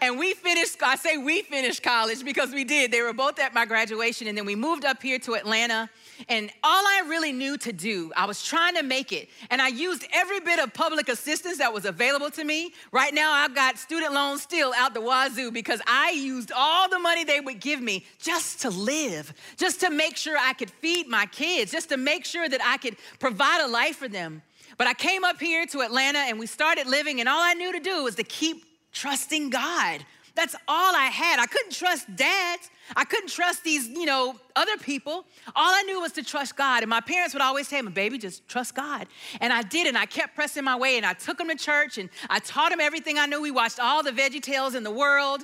And 0.00 0.16
we 0.16 0.34
finished, 0.34 0.80
I 0.80 0.94
say 0.94 1.16
we 1.16 1.42
finished 1.42 1.82
college 1.82 2.24
because 2.24 2.52
we 2.52 2.62
did. 2.62 2.92
They 2.92 3.02
were 3.02 3.12
both 3.12 3.40
at 3.40 3.52
my 3.52 3.66
graduation, 3.66 4.28
and 4.28 4.38
then 4.38 4.46
we 4.46 4.54
moved 4.54 4.84
up 4.84 5.02
here 5.02 5.18
to 5.18 5.34
Atlanta. 5.34 5.90
And 6.28 6.50
all 6.62 6.84
I 6.84 7.04
really 7.08 7.32
knew 7.32 7.56
to 7.58 7.72
do, 7.72 8.12
I 8.16 8.26
was 8.26 8.42
trying 8.42 8.74
to 8.76 8.82
make 8.82 9.12
it. 9.12 9.28
And 9.50 9.60
I 9.60 9.68
used 9.68 10.06
every 10.12 10.40
bit 10.40 10.58
of 10.58 10.72
public 10.74 11.08
assistance 11.08 11.58
that 11.58 11.72
was 11.72 11.84
available 11.84 12.30
to 12.30 12.44
me. 12.44 12.72
Right 12.92 13.12
now, 13.12 13.32
I've 13.32 13.54
got 13.54 13.78
student 13.78 14.12
loans 14.12 14.42
still 14.42 14.72
out 14.76 14.94
the 14.94 15.00
wazoo 15.00 15.50
because 15.50 15.80
I 15.86 16.10
used 16.10 16.52
all 16.54 16.88
the 16.88 16.98
money 16.98 17.24
they 17.24 17.40
would 17.40 17.60
give 17.60 17.80
me 17.80 18.04
just 18.18 18.62
to 18.62 18.70
live, 18.70 19.32
just 19.56 19.80
to 19.80 19.90
make 19.90 20.16
sure 20.16 20.36
I 20.38 20.52
could 20.52 20.70
feed 20.70 21.08
my 21.08 21.26
kids, 21.26 21.72
just 21.72 21.88
to 21.90 21.96
make 21.96 22.24
sure 22.24 22.48
that 22.48 22.60
I 22.64 22.76
could 22.78 22.96
provide 23.18 23.62
a 23.62 23.68
life 23.68 23.96
for 23.96 24.08
them. 24.08 24.42
But 24.78 24.86
I 24.86 24.94
came 24.94 25.24
up 25.24 25.40
here 25.40 25.66
to 25.66 25.80
Atlanta 25.80 26.18
and 26.18 26.38
we 26.38 26.46
started 26.46 26.86
living, 26.86 27.20
and 27.20 27.28
all 27.28 27.40
I 27.40 27.54
knew 27.54 27.72
to 27.72 27.80
do 27.80 28.04
was 28.04 28.14
to 28.16 28.24
keep 28.24 28.64
trusting 28.92 29.50
God. 29.50 30.04
That's 30.34 30.54
all 30.68 30.94
I 30.94 31.06
had. 31.06 31.40
I 31.40 31.46
couldn't 31.46 31.72
trust 31.72 32.14
dads. 32.14 32.70
I 32.94 33.04
couldn't 33.04 33.30
trust 33.30 33.64
these, 33.64 33.88
you 33.88 34.04
know, 34.04 34.36
other 34.54 34.76
people. 34.76 35.24
All 35.54 35.74
I 35.74 35.82
knew 35.82 36.00
was 36.00 36.12
to 36.12 36.22
trust 36.22 36.56
God. 36.56 36.82
And 36.82 36.90
my 36.90 37.00
parents 37.00 37.34
would 37.34 37.42
always 37.42 37.66
say, 37.66 37.82
baby, 37.82 38.18
just 38.18 38.46
trust 38.48 38.74
God. 38.74 39.06
And 39.40 39.52
I 39.52 39.62
did, 39.62 39.86
and 39.86 39.98
I 39.98 40.06
kept 40.06 40.34
pressing 40.34 40.62
my 40.62 40.76
way, 40.76 40.96
and 40.96 41.04
I 41.04 41.14
took 41.14 41.38
them 41.38 41.48
to 41.48 41.56
church, 41.56 41.98
and 41.98 42.08
I 42.30 42.38
taught 42.38 42.70
them 42.70 42.80
everything 42.80 43.18
I 43.18 43.26
knew. 43.26 43.40
We 43.40 43.50
watched 43.50 43.80
all 43.80 44.02
the 44.02 44.12
Veggie 44.12 44.42
Tales 44.42 44.74
in 44.74 44.84
the 44.84 44.90
world, 44.90 45.42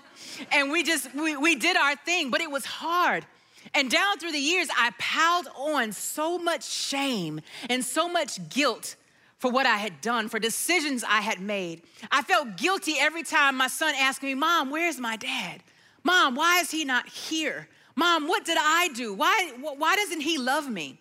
and 0.53 0.71
we 0.71 0.83
just, 0.83 1.13
we, 1.15 1.37
we 1.37 1.57
did 1.57 1.77
our 1.77 1.97
thing, 1.97 2.31
but 2.31 2.41
it 2.41 2.51
was 2.51 2.65
hard. 2.65 3.27
And 3.75 3.91
down 3.91 4.19
through 4.19 4.33
the 4.33 4.39
years, 4.39 4.69
I 4.77 4.91
piled 4.99 5.49
on 5.57 5.93
so 5.93 6.39
much 6.39 6.65
shame 6.65 7.41
and 7.71 7.85
so 7.85 8.09
much 8.09 8.49
guilt 8.49 8.97
for 9.39 9.51
what 9.51 9.67
I 9.67 9.79
had 9.79 10.01
done, 10.01 10.29
for 10.29 10.39
decisions 10.39 11.03
I 11.03 11.21
had 11.21 11.41
made. 11.41 11.83
I 12.13 12.23
felt 12.23 12.57
guilty 12.57 12.95
every 12.99 13.25
time 13.25 13.57
my 13.57 13.67
son 13.67 13.95
asked 13.99 14.23
me, 14.23 14.35
Mom, 14.35 14.71
where's 14.71 15.01
my 15.01 15.17
dad? 15.17 15.63
Mom, 16.05 16.35
why 16.35 16.61
is 16.61 16.71
he 16.71 16.85
not 16.85 17.09
here? 17.09 17.69
Mom, 17.95 18.27
what 18.27 18.45
did 18.45 18.59
I 18.61 18.89
do? 18.95 19.13
Why, 19.13 19.53
why 19.61 19.97
doesn't 19.97 20.21
he 20.21 20.39
love 20.39 20.69
me? 20.69 21.01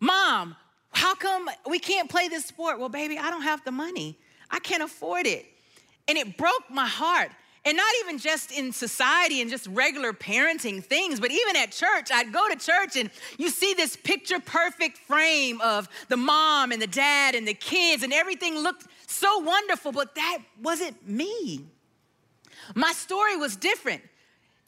Mom, 0.00 0.56
how 0.90 1.14
come 1.14 1.48
we 1.68 1.78
can't 1.78 2.10
play 2.10 2.28
this 2.28 2.44
sport? 2.44 2.78
Well, 2.78 2.88
baby, 2.88 3.18
I 3.18 3.30
don't 3.30 3.42
have 3.42 3.64
the 3.64 3.70
money. 3.70 4.18
I 4.50 4.58
can't 4.58 4.82
afford 4.82 5.26
it. 5.26 5.46
And 6.08 6.18
it 6.18 6.36
broke 6.36 6.64
my 6.70 6.86
heart. 6.86 7.30
And 7.64 7.76
not 7.76 7.92
even 8.00 8.18
just 8.18 8.50
in 8.50 8.72
society 8.72 9.40
and 9.40 9.48
just 9.48 9.68
regular 9.68 10.12
parenting 10.12 10.82
things, 10.82 11.20
but 11.20 11.30
even 11.30 11.54
at 11.54 11.70
church. 11.70 12.10
I'd 12.12 12.32
go 12.32 12.48
to 12.48 12.56
church 12.56 12.96
and 12.96 13.08
you 13.38 13.50
see 13.50 13.72
this 13.72 13.96
picture 13.96 14.40
perfect 14.40 14.98
frame 14.98 15.60
of 15.60 15.88
the 16.08 16.16
mom 16.16 16.72
and 16.72 16.82
the 16.82 16.88
dad 16.88 17.36
and 17.36 17.46
the 17.46 17.54
kids, 17.54 18.02
and 18.02 18.12
everything 18.12 18.58
looked 18.58 18.88
so 19.06 19.38
wonderful, 19.38 19.92
but 19.92 20.16
that 20.16 20.38
wasn't 20.60 21.08
me. 21.08 21.64
My 22.74 22.92
story 22.92 23.36
was 23.36 23.54
different. 23.54 24.02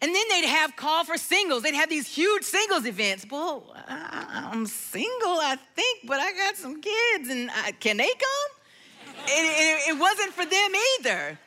And 0.05 0.15
then 0.15 0.25
they'd 0.29 0.49
have 0.49 0.77
call 0.77 1.03
for 1.05 1.17
singles. 1.17 1.63
They'd 1.63 1.73
have 1.73 1.89
these 1.89 2.07
huge 2.07 2.45
singles 2.45 2.85
events. 2.85 3.25
Well, 3.31 3.75
I'm 3.89 4.67
single, 4.67 5.39
I 5.41 5.57
think, 5.75 6.07
but 6.07 6.21
I 6.21 6.31
got 6.35 6.57
some 6.57 6.83
kids, 6.83 7.31
and 7.31 7.51
I, 7.51 7.73
can 7.73 7.97
they 7.97 8.11
come? 8.11 9.15
It, 9.25 9.89
it, 9.89 9.89
it 9.89 9.99
wasn't 9.99 10.35
for 10.35 10.45
them 10.45 10.73
either. 10.99 11.39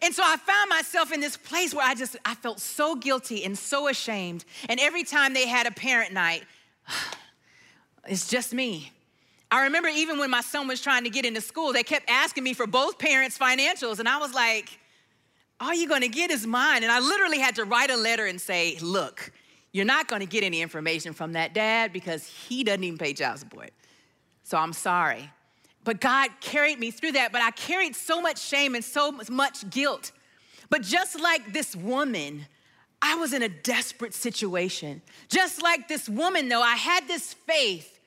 And 0.00 0.14
so 0.14 0.22
I 0.24 0.36
found 0.36 0.70
myself 0.70 1.10
in 1.10 1.20
this 1.20 1.36
place 1.36 1.74
where 1.74 1.84
I 1.84 1.96
just 1.96 2.14
I 2.24 2.36
felt 2.36 2.60
so 2.60 2.94
guilty 2.94 3.42
and 3.42 3.58
so 3.58 3.88
ashamed. 3.88 4.44
And 4.68 4.78
every 4.78 5.02
time 5.02 5.34
they 5.34 5.48
had 5.48 5.66
a 5.66 5.72
parent 5.72 6.12
night, 6.12 6.44
it's 8.06 8.28
just 8.28 8.54
me. 8.54 8.92
I 9.50 9.64
remember 9.64 9.88
even 9.88 10.20
when 10.20 10.30
my 10.30 10.42
son 10.42 10.68
was 10.68 10.80
trying 10.80 11.02
to 11.02 11.10
get 11.10 11.24
into 11.24 11.40
school, 11.40 11.72
they 11.72 11.82
kept 11.82 12.08
asking 12.08 12.44
me 12.44 12.52
for 12.52 12.68
both 12.68 12.96
parents' 12.96 13.36
financials, 13.36 13.98
and 13.98 14.08
I 14.08 14.18
was 14.18 14.32
like, 14.32 14.78
all 15.60 15.74
you're 15.74 15.88
gonna 15.88 16.08
get 16.08 16.30
is 16.30 16.46
mine. 16.46 16.82
And 16.82 16.92
I 16.92 17.00
literally 17.00 17.38
had 17.38 17.56
to 17.56 17.64
write 17.64 17.90
a 17.90 17.96
letter 17.96 18.26
and 18.26 18.40
say, 18.40 18.76
look, 18.80 19.32
you're 19.72 19.84
not 19.84 20.08
gonna 20.08 20.26
get 20.26 20.44
any 20.44 20.62
information 20.62 21.12
from 21.12 21.32
that 21.32 21.54
dad 21.54 21.92
because 21.92 22.26
he 22.26 22.64
doesn't 22.64 22.84
even 22.84 22.98
pay 22.98 23.12
child 23.12 23.38
support. 23.38 23.70
So 24.42 24.58
I'm 24.58 24.72
sorry. 24.72 25.30
But 25.84 26.00
God 26.00 26.30
carried 26.40 26.78
me 26.78 26.90
through 26.90 27.12
that. 27.12 27.32
But 27.32 27.42
I 27.42 27.50
carried 27.50 27.94
so 27.94 28.20
much 28.20 28.40
shame 28.40 28.74
and 28.74 28.84
so 28.84 29.12
much 29.12 29.68
guilt. 29.70 30.12
But 30.70 30.82
just 30.82 31.20
like 31.20 31.52
this 31.52 31.76
woman, 31.76 32.46
I 33.02 33.16
was 33.16 33.32
in 33.32 33.42
a 33.42 33.48
desperate 33.48 34.14
situation. 34.14 35.02
Just 35.28 35.62
like 35.62 35.88
this 35.88 36.08
woman, 36.08 36.48
though, 36.48 36.62
I 36.62 36.74
had 36.74 37.06
this 37.06 37.34
faith 37.34 38.00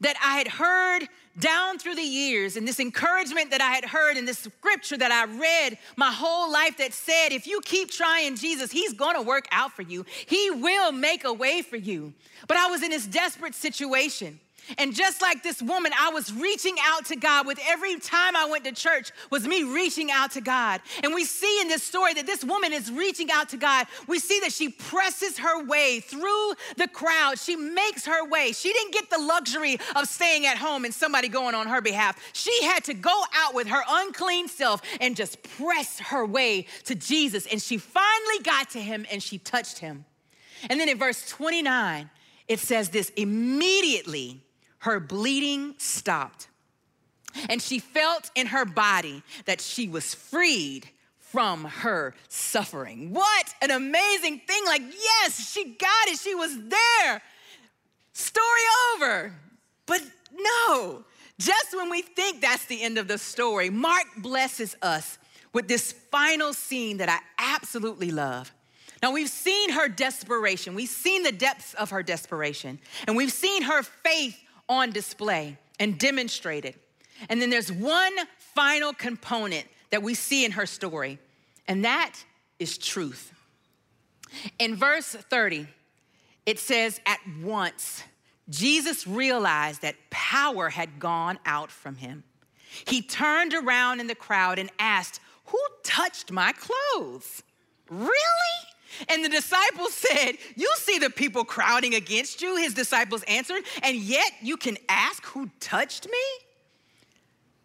that 0.00 0.16
I 0.22 0.36
had 0.38 0.48
heard 0.48 1.08
down 1.38 1.78
through 1.78 1.94
the 1.94 2.02
years 2.02 2.56
and 2.56 2.66
this 2.66 2.80
encouragement 2.80 3.50
that 3.50 3.60
I 3.60 3.70
had 3.70 3.84
heard 3.84 4.16
and 4.16 4.26
this 4.26 4.38
scripture 4.38 4.96
that 4.96 5.12
I 5.12 5.24
read 5.24 5.78
my 5.96 6.10
whole 6.10 6.50
life 6.50 6.78
that 6.78 6.92
said, 6.92 7.28
if 7.32 7.46
you 7.46 7.60
keep 7.64 7.90
trying 7.90 8.36
Jesus, 8.36 8.70
He's 8.70 8.92
gonna 8.92 9.22
work 9.22 9.46
out 9.52 9.72
for 9.72 9.82
you. 9.82 10.04
He 10.26 10.50
will 10.50 10.92
make 10.92 11.24
a 11.24 11.32
way 11.32 11.62
for 11.62 11.76
you. 11.76 12.14
But 12.48 12.56
I 12.56 12.68
was 12.68 12.82
in 12.82 12.90
this 12.90 13.06
desperate 13.06 13.54
situation. 13.54 14.40
And 14.78 14.94
just 14.94 15.22
like 15.22 15.42
this 15.42 15.62
woman, 15.62 15.92
I 15.98 16.10
was 16.10 16.32
reaching 16.32 16.76
out 16.82 17.06
to 17.06 17.16
God 17.16 17.46
with 17.46 17.58
every 17.66 17.98
time 17.98 18.36
I 18.36 18.46
went 18.46 18.64
to 18.64 18.72
church 18.72 19.12
was 19.30 19.46
me 19.46 19.62
reaching 19.62 20.10
out 20.10 20.32
to 20.32 20.40
God. 20.40 20.80
And 21.02 21.14
we 21.14 21.24
see 21.24 21.60
in 21.60 21.68
this 21.68 21.82
story 21.82 22.14
that 22.14 22.26
this 22.26 22.44
woman 22.44 22.72
is 22.72 22.90
reaching 22.90 23.30
out 23.30 23.48
to 23.50 23.56
God. 23.56 23.86
We 24.06 24.18
see 24.18 24.40
that 24.40 24.52
she 24.52 24.68
presses 24.68 25.38
her 25.38 25.64
way 25.64 26.00
through 26.00 26.54
the 26.76 26.88
crowd. 26.88 27.38
She 27.38 27.56
makes 27.56 28.06
her 28.06 28.28
way. 28.28 28.52
She 28.52 28.72
didn't 28.72 28.92
get 28.92 29.10
the 29.10 29.18
luxury 29.18 29.78
of 29.94 30.08
staying 30.08 30.46
at 30.46 30.56
home 30.56 30.84
and 30.84 30.92
somebody 30.92 31.28
going 31.28 31.54
on 31.54 31.68
her 31.68 31.80
behalf. 31.80 32.18
She 32.32 32.64
had 32.64 32.84
to 32.84 32.94
go 32.94 33.22
out 33.34 33.54
with 33.54 33.68
her 33.68 33.82
unclean 33.88 34.48
self 34.48 34.82
and 35.00 35.16
just 35.16 35.42
press 35.42 35.98
her 36.00 36.26
way 36.26 36.66
to 36.84 36.94
Jesus. 36.94 37.46
And 37.46 37.60
she 37.62 37.78
finally 37.78 38.42
got 38.42 38.70
to 38.70 38.80
him 38.80 39.06
and 39.10 39.22
she 39.22 39.38
touched 39.38 39.78
him. 39.78 40.04
And 40.68 40.80
then 40.80 40.88
in 40.88 40.98
verse 40.98 41.28
29, 41.28 42.10
it 42.48 42.58
says 42.60 42.90
this 42.90 43.10
immediately 43.10 44.42
her 44.86 45.00
bleeding 45.00 45.74
stopped. 45.78 46.48
And 47.50 47.60
she 47.60 47.80
felt 47.80 48.30
in 48.34 48.46
her 48.46 48.64
body 48.64 49.22
that 49.44 49.60
she 49.60 49.88
was 49.88 50.14
freed 50.14 50.88
from 51.18 51.64
her 51.64 52.14
suffering. 52.28 53.12
What 53.12 53.54
an 53.60 53.72
amazing 53.72 54.40
thing! 54.46 54.64
Like, 54.64 54.80
yes, 54.80 55.50
she 55.52 55.64
got 55.74 56.08
it, 56.08 56.18
she 56.18 56.34
was 56.34 56.56
there. 56.56 57.20
Story 58.12 58.46
over. 58.94 59.34
But 59.84 60.02
no, 60.32 61.04
just 61.38 61.76
when 61.76 61.90
we 61.90 62.00
think 62.00 62.40
that's 62.40 62.64
the 62.66 62.80
end 62.82 62.96
of 62.96 63.08
the 63.08 63.18
story, 63.18 63.68
Mark 63.68 64.06
blesses 64.16 64.76
us 64.80 65.18
with 65.52 65.68
this 65.68 65.92
final 65.92 66.54
scene 66.54 66.98
that 66.98 67.08
I 67.08 67.18
absolutely 67.38 68.10
love. 68.10 68.52
Now, 69.02 69.12
we've 69.12 69.28
seen 69.28 69.70
her 69.70 69.88
desperation, 69.88 70.74
we've 70.74 70.88
seen 70.88 71.22
the 71.22 71.32
depths 71.32 71.74
of 71.74 71.90
her 71.90 72.02
desperation, 72.02 72.78
and 73.06 73.16
we've 73.16 73.32
seen 73.32 73.62
her 73.62 73.82
faith 73.82 74.40
on 74.68 74.90
display 74.90 75.56
and 75.78 75.98
demonstrated. 75.98 76.74
And 77.28 77.40
then 77.40 77.50
there's 77.50 77.72
one 77.72 78.12
final 78.38 78.92
component 78.92 79.66
that 79.90 80.02
we 80.02 80.14
see 80.14 80.44
in 80.44 80.52
her 80.52 80.66
story, 80.66 81.18
and 81.68 81.84
that 81.84 82.16
is 82.58 82.76
truth. 82.78 83.32
In 84.58 84.76
verse 84.76 85.06
30, 85.06 85.66
it 86.44 86.58
says, 86.58 87.00
At 87.06 87.20
once, 87.42 88.02
Jesus 88.48 89.06
realized 89.06 89.82
that 89.82 89.96
power 90.10 90.68
had 90.68 90.98
gone 90.98 91.38
out 91.44 91.70
from 91.70 91.96
him. 91.96 92.24
He 92.86 93.02
turned 93.02 93.54
around 93.54 94.00
in 94.00 94.06
the 94.06 94.14
crowd 94.14 94.58
and 94.58 94.70
asked, 94.78 95.20
Who 95.46 95.58
touched 95.82 96.30
my 96.30 96.52
clothes? 96.52 97.42
Really? 97.88 98.10
And 99.08 99.24
the 99.24 99.28
disciples 99.28 99.94
said, 99.94 100.32
You 100.54 100.72
see 100.76 100.98
the 100.98 101.10
people 101.10 101.44
crowding 101.44 101.94
against 101.94 102.42
you, 102.42 102.56
his 102.56 102.74
disciples 102.74 103.22
answered, 103.28 103.62
and 103.82 103.96
yet 103.96 104.32
you 104.42 104.56
can 104.56 104.76
ask 104.88 105.24
who 105.26 105.50
touched 105.60 106.06
me? 106.06 106.46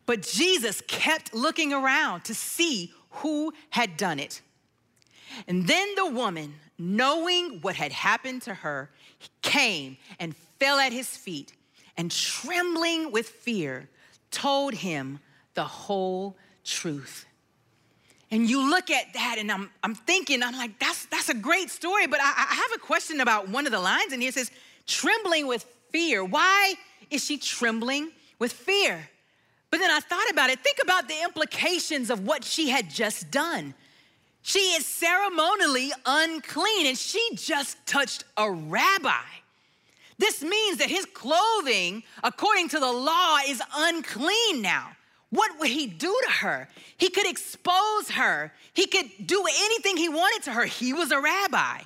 But 0.05 0.23
Jesus 0.23 0.81
kept 0.87 1.33
looking 1.33 1.73
around 1.73 2.25
to 2.25 2.33
see 2.33 2.91
who 3.09 3.53
had 3.69 3.97
done 3.97 4.19
it. 4.19 4.41
And 5.47 5.67
then 5.67 5.95
the 5.95 6.07
woman, 6.07 6.55
knowing 6.77 7.59
what 7.61 7.75
had 7.75 7.91
happened 7.91 8.41
to 8.43 8.53
her, 8.53 8.89
came 9.41 9.97
and 10.19 10.35
fell 10.59 10.79
at 10.79 10.91
his 10.91 11.07
feet 11.07 11.53
and 11.97 12.11
trembling 12.11 13.11
with 13.11 13.27
fear, 13.27 13.89
told 14.31 14.73
him 14.73 15.19
the 15.53 15.63
whole 15.63 16.37
truth. 16.63 17.25
And 18.31 18.49
you 18.49 18.69
look 18.69 18.89
at 18.89 19.13
that, 19.13 19.35
and 19.39 19.51
I'm, 19.51 19.69
I'm 19.83 19.93
thinking, 19.93 20.41
I'm 20.41 20.55
like, 20.55 20.79
that's, 20.79 21.05
that's 21.07 21.27
a 21.27 21.33
great 21.33 21.69
story, 21.69 22.07
but 22.07 22.21
I, 22.21 22.27
I 22.27 22.55
have 22.55 22.71
a 22.73 22.79
question 22.79 23.19
about 23.19 23.49
one 23.49 23.65
of 23.65 23.73
the 23.73 23.79
lines 23.79 24.13
in 24.13 24.21
here. 24.21 24.29
It 24.29 24.35
says, 24.35 24.51
trembling 24.87 25.47
with 25.47 25.65
fear. 25.89 26.23
Why 26.23 26.75
is 27.09 27.25
she 27.25 27.37
trembling 27.37 28.09
with 28.39 28.53
fear? 28.53 29.09
But 29.69 29.79
then 29.79 29.91
I 29.91 29.99
thought 29.99 30.29
about 30.31 30.49
it. 30.49 30.59
Think 30.61 30.77
about 30.81 31.09
the 31.09 31.21
implications 31.23 32.09
of 32.09 32.25
what 32.25 32.45
she 32.45 32.69
had 32.69 32.89
just 32.89 33.31
done. 33.31 33.73
She 34.43 34.59
is 34.59 34.85
ceremonially 34.85 35.91
unclean, 36.05 36.87
and 36.87 36.97
she 36.97 37.35
just 37.35 37.85
touched 37.85 38.23
a 38.37 38.49
rabbi. 38.49 39.11
This 40.17 40.41
means 40.41 40.77
that 40.77 40.89
his 40.89 41.05
clothing, 41.05 42.03
according 42.23 42.69
to 42.69 42.79
the 42.79 42.91
law, 42.91 43.39
is 43.47 43.61
unclean 43.75 44.61
now. 44.61 44.91
What 45.31 45.59
would 45.59 45.69
he 45.69 45.87
do 45.87 46.15
to 46.25 46.31
her? 46.31 46.67
He 46.97 47.09
could 47.09 47.27
expose 47.27 48.09
her. 48.11 48.53
He 48.73 48.85
could 48.85 49.09
do 49.25 49.43
anything 49.63 49.97
he 49.97 50.09
wanted 50.09 50.43
to 50.43 50.51
her. 50.51 50.65
He 50.65 50.93
was 50.93 51.11
a 51.11 51.19
rabbi. 51.19 51.81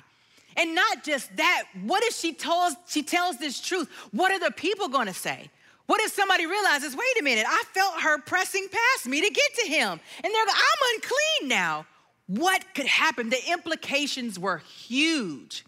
And 0.56 0.74
not 0.74 1.04
just 1.04 1.34
that, 1.36 1.64
what 1.82 2.02
if 2.04 2.14
she 2.14 2.32
tells, 2.32 2.74
she 2.86 3.02
tells 3.02 3.38
this 3.38 3.60
truth? 3.60 3.88
What 4.10 4.32
are 4.32 4.40
the 4.40 4.50
people 4.50 4.88
gonna 4.88 5.14
say? 5.14 5.50
What 5.86 6.00
if 6.00 6.12
somebody 6.12 6.46
realizes, 6.46 6.96
wait 6.96 7.20
a 7.20 7.22
minute, 7.22 7.44
I 7.46 7.62
felt 7.72 8.00
her 8.00 8.18
pressing 8.18 8.66
past 8.68 9.06
me 9.06 9.20
to 9.20 9.30
get 9.30 9.54
to 9.62 9.68
him? 9.68 10.00
And 10.24 10.34
they're 10.34 10.42
I'm 10.42 10.94
unclean 10.94 11.48
now. 11.48 11.86
What 12.26 12.64
could 12.74 12.86
happen? 12.86 13.30
The 13.30 13.52
implications 13.52 14.38
were 14.38 14.58
huge. 14.58 15.64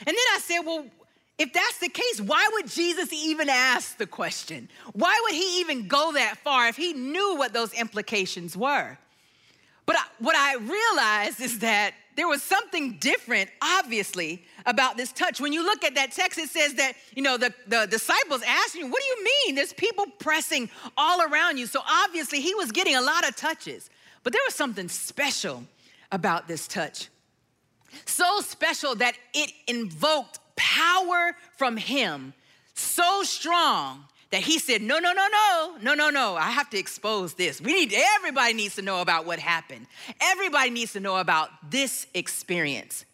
And 0.00 0.08
then 0.08 0.24
I 0.34 0.38
said, 0.40 0.60
well, 0.60 0.86
if 1.38 1.52
that's 1.52 1.78
the 1.78 1.88
case, 1.88 2.20
why 2.20 2.48
would 2.52 2.68
Jesus 2.68 3.12
even 3.12 3.48
ask 3.48 3.96
the 3.96 4.06
question? 4.06 4.68
Why 4.92 5.18
would 5.24 5.34
he 5.34 5.60
even 5.60 5.88
go 5.88 6.12
that 6.12 6.38
far 6.38 6.68
if 6.68 6.76
he 6.76 6.92
knew 6.92 7.36
what 7.36 7.52
those 7.52 7.72
implications 7.72 8.56
were? 8.56 8.98
But 9.86 9.96
I, 9.96 10.02
what 10.18 10.36
I 10.36 10.56
realized 10.56 11.40
is 11.40 11.58
that 11.60 11.94
there 12.14 12.28
was 12.28 12.42
something 12.42 12.98
different, 12.98 13.48
obviously, 13.62 14.44
about 14.66 14.96
this 14.96 15.12
touch. 15.12 15.40
When 15.40 15.52
you 15.52 15.64
look 15.64 15.82
at 15.82 15.94
that 15.94 16.12
text, 16.12 16.38
it 16.38 16.50
says 16.50 16.74
that, 16.74 16.92
you 17.16 17.22
know, 17.22 17.36
the, 17.38 17.52
the 17.66 17.86
disciples 17.86 18.42
asked 18.46 18.74
you, 18.74 18.86
What 18.86 19.02
do 19.02 19.08
you 19.08 19.24
mean? 19.24 19.54
There's 19.54 19.72
people 19.72 20.04
pressing 20.18 20.68
all 20.96 21.22
around 21.22 21.58
you. 21.58 21.66
So 21.66 21.80
obviously, 21.88 22.40
he 22.40 22.54
was 22.54 22.70
getting 22.70 22.96
a 22.96 23.00
lot 23.00 23.26
of 23.26 23.34
touches. 23.34 23.88
But 24.22 24.32
there 24.32 24.42
was 24.46 24.54
something 24.54 24.88
special 24.88 25.64
about 26.12 26.46
this 26.46 26.68
touch. 26.68 27.08
So 28.04 28.40
special 28.40 28.94
that 28.96 29.14
it 29.34 29.52
invoked 29.66 30.38
power 30.62 31.34
from 31.56 31.76
him 31.76 32.32
so 32.74 33.22
strong 33.24 34.04
that 34.30 34.42
he 34.42 34.58
said, 34.58 34.80
No, 34.80 35.00
no, 35.00 35.12
no, 35.12 35.26
no, 35.26 35.76
no, 35.82 35.94
no, 35.94 36.10
no. 36.10 36.36
I 36.36 36.50
have 36.50 36.70
to 36.70 36.78
expose 36.78 37.34
this. 37.34 37.60
We 37.60 37.72
need, 37.72 37.94
everybody 38.16 38.54
needs 38.54 38.76
to 38.76 38.82
know 38.82 39.00
about 39.00 39.26
what 39.26 39.40
happened. 39.40 39.86
Everybody 40.20 40.70
needs 40.70 40.92
to 40.92 41.00
know 41.00 41.16
about 41.16 41.50
this 41.68 42.06
experience. 42.14 43.04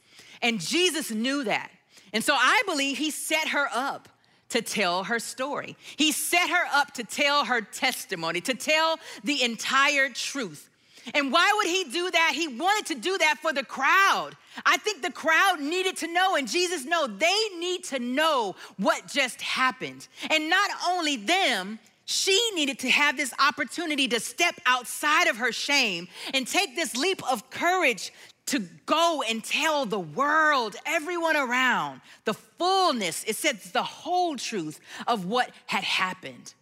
And 0.43 0.61
Jesus 0.61 1.11
knew 1.11 1.45
that. 1.45 1.71
And 2.13 2.23
so 2.23 2.35
I 2.35 2.63
believe 2.67 2.99
he 2.99 3.11
set 3.11 3.49
her 3.49 3.69
up 3.75 4.09
to 4.51 4.63
tell 4.63 5.05
her 5.05 5.19
story. 5.19 5.77
He 5.97 6.13
set 6.13 6.51
her 6.51 6.65
up 6.73 6.95
to 6.95 7.05
tell 7.05 7.47
her 7.47 7.61
testimony, 7.63 8.41
to 8.43 8.55
tell 8.55 8.99
the 9.25 9.43
entire 9.43 10.09
truth. 10.11 10.69
And 11.15 11.33
why 11.33 11.53
would 11.57 11.67
he 11.67 11.85
do 11.85 12.11
that? 12.11 12.33
He 12.35 12.49
wanted 12.49 12.87
to 12.87 12.95
do 12.95 13.19
that 13.19 13.37
for 13.41 13.53
the 13.53 13.65
crowd. 13.65 14.31
I 14.67 14.77
think 14.79 15.03
the 15.03 15.13
crowd 15.13 15.61
needed 15.61 15.97
to 15.99 16.13
know, 16.13 16.37
and 16.37 16.49
Jesus 16.49 16.85
know 16.85 17.07
they 17.07 17.49
need 17.59 17.85
to 17.85 17.99
know 17.99 18.57
what 18.77 19.07
just 19.07 19.41
happened. 19.41 20.09
And 20.31 20.51
not 20.51 20.71
only 20.89 21.17
them, 21.17 21.79
she 22.05 22.51
needed 22.55 22.79
to 22.81 22.91
have 22.91 23.17
this 23.17 23.35
opportunity 23.39 24.09
to 24.09 24.21
step 24.21 24.55
outside 24.65 25.29
of 25.29 25.37
her 25.37 25.53
shame 25.53 26.09
and 26.33 26.47
take 26.47 26.75
this 26.75 26.97
leap 26.97 27.23
of 27.31 27.51
courage 27.51 28.13
to 28.47 28.61
go 28.87 29.23
and 29.29 29.45
tell 29.45 29.85
the 29.85 29.99
world, 29.99 30.75
everyone 30.87 31.37
around, 31.37 32.01
the 32.25 32.33
fullness, 32.33 33.25
it 33.25 33.37
says 33.37 33.73
the 33.73 33.83
whole 33.83 34.37
truth 34.37 34.81
of 35.07 35.27
what 35.27 35.51
had 35.67 35.85
happened. 35.85 36.55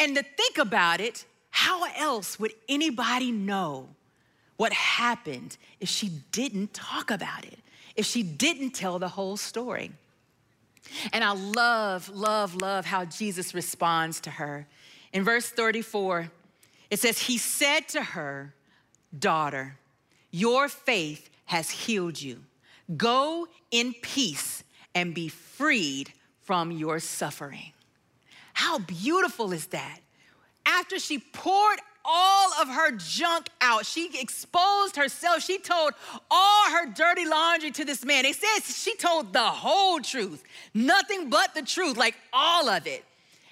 And 0.00 0.16
to 0.16 0.24
think 0.24 0.58
about 0.58 1.00
it, 1.00 1.24
how 1.54 1.84
else 1.96 2.40
would 2.40 2.52
anybody 2.68 3.30
know 3.30 3.88
what 4.56 4.72
happened 4.72 5.56
if 5.78 5.88
she 5.88 6.08
didn't 6.32 6.74
talk 6.74 7.12
about 7.12 7.44
it, 7.44 7.60
if 7.94 8.04
she 8.06 8.24
didn't 8.24 8.72
tell 8.72 8.98
the 8.98 9.06
whole 9.06 9.36
story? 9.36 9.92
And 11.12 11.22
I 11.22 11.30
love, 11.30 12.08
love, 12.08 12.56
love 12.56 12.86
how 12.86 13.04
Jesus 13.04 13.54
responds 13.54 14.20
to 14.22 14.30
her. 14.30 14.66
In 15.12 15.22
verse 15.22 15.48
34, 15.48 16.28
it 16.90 16.98
says, 16.98 17.20
He 17.20 17.38
said 17.38 17.86
to 17.90 18.02
her, 18.02 18.52
Daughter, 19.16 19.76
your 20.32 20.68
faith 20.68 21.30
has 21.44 21.70
healed 21.70 22.20
you. 22.20 22.40
Go 22.96 23.46
in 23.70 23.94
peace 24.02 24.64
and 24.92 25.14
be 25.14 25.28
freed 25.28 26.12
from 26.42 26.72
your 26.72 26.98
suffering. 26.98 27.70
How 28.54 28.80
beautiful 28.80 29.52
is 29.52 29.66
that? 29.68 30.00
After 30.66 30.98
she 30.98 31.18
poured 31.18 31.80
all 32.04 32.52
of 32.60 32.68
her 32.68 32.92
junk 32.92 33.48
out. 33.60 33.86
She 33.86 34.10
exposed 34.20 34.96
herself. 34.96 35.42
She 35.42 35.58
told 35.58 35.92
all 36.30 36.70
her 36.70 36.86
dirty 36.92 37.26
laundry 37.26 37.70
to 37.72 37.84
this 37.84 38.04
man. 38.04 38.24
It 38.24 38.36
says 38.36 38.76
she 38.76 38.94
told 38.96 39.32
the 39.32 39.40
whole 39.40 40.00
truth, 40.00 40.44
nothing 40.74 41.30
but 41.30 41.54
the 41.54 41.62
truth, 41.62 41.96
like 41.96 42.14
all 42.32 42.68
of 42.68 42.86
it. 42.86 43.04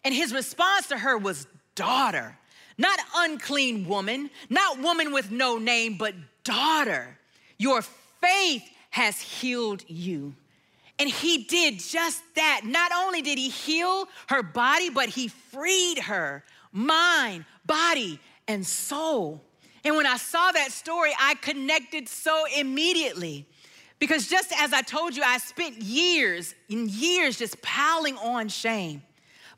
And 0.05 0.15
his 0.15 0.35
response 0.35 0.89
to 0.89 0.99
her 0.99 1.17
was, 1.17 1.47
Daughter, 1.75 2.37
not 2.77 2.99
unclean 3.17 3.89
woman, 3.89 4.29
not 4.51 4.81
woman 4.81 5.13
with 5.13 5.31
no 5.31 5.57
name, 5.57 5.97
but 5.97 6.15
daughter, 6.45 7.17
your 7.57 7.81
faith 8.21 8.63
has 8.91 9.19
healed 9.19 9.83
you. 9.89 10.35
And 10.99 11.09
he 11.09 11.45
did 11.45 11.79
just 11.79 12.23
that. 12.35 12.61
Not 12.65 12.93
only 12.95 13.23
did 13.23 13.39
he 13.39 13.49
heal 13.49 14.07
her 14.29 14.43
body, 14.43 14.91
but 14.91 15.09
he 15.09 15.29
freed 15.29 15.99
her 15.99 16.45
mind, 16.73 17.45
body, 17.67 18.19
and 18.49 18.67
soul. 18.67 19.41
And 19.85 19.97
when 19.97 20.07
I 20.07 20.17
saw 20.17 20.51
that 20.53 20.73
story, 20.73 21.13
I 21.19 21.35
connected 21.37 22.09
so 22.09 22.45
immediately. 22.57 23.47
Because 23.99 24.27
just 24.27 24.53
as 24.59 24.73
I 24.73 24.83
told 24.83 25.15
you, 25.15 25.23
I 25.23 25.39
spent 25.39 25.81
years 25.81 26.55
and 26.69 26.91
years 26.91 27.39
just 27.39 27.63
piling 27.63 28.17
on 28.19 28.49
shame. 28.49 29.03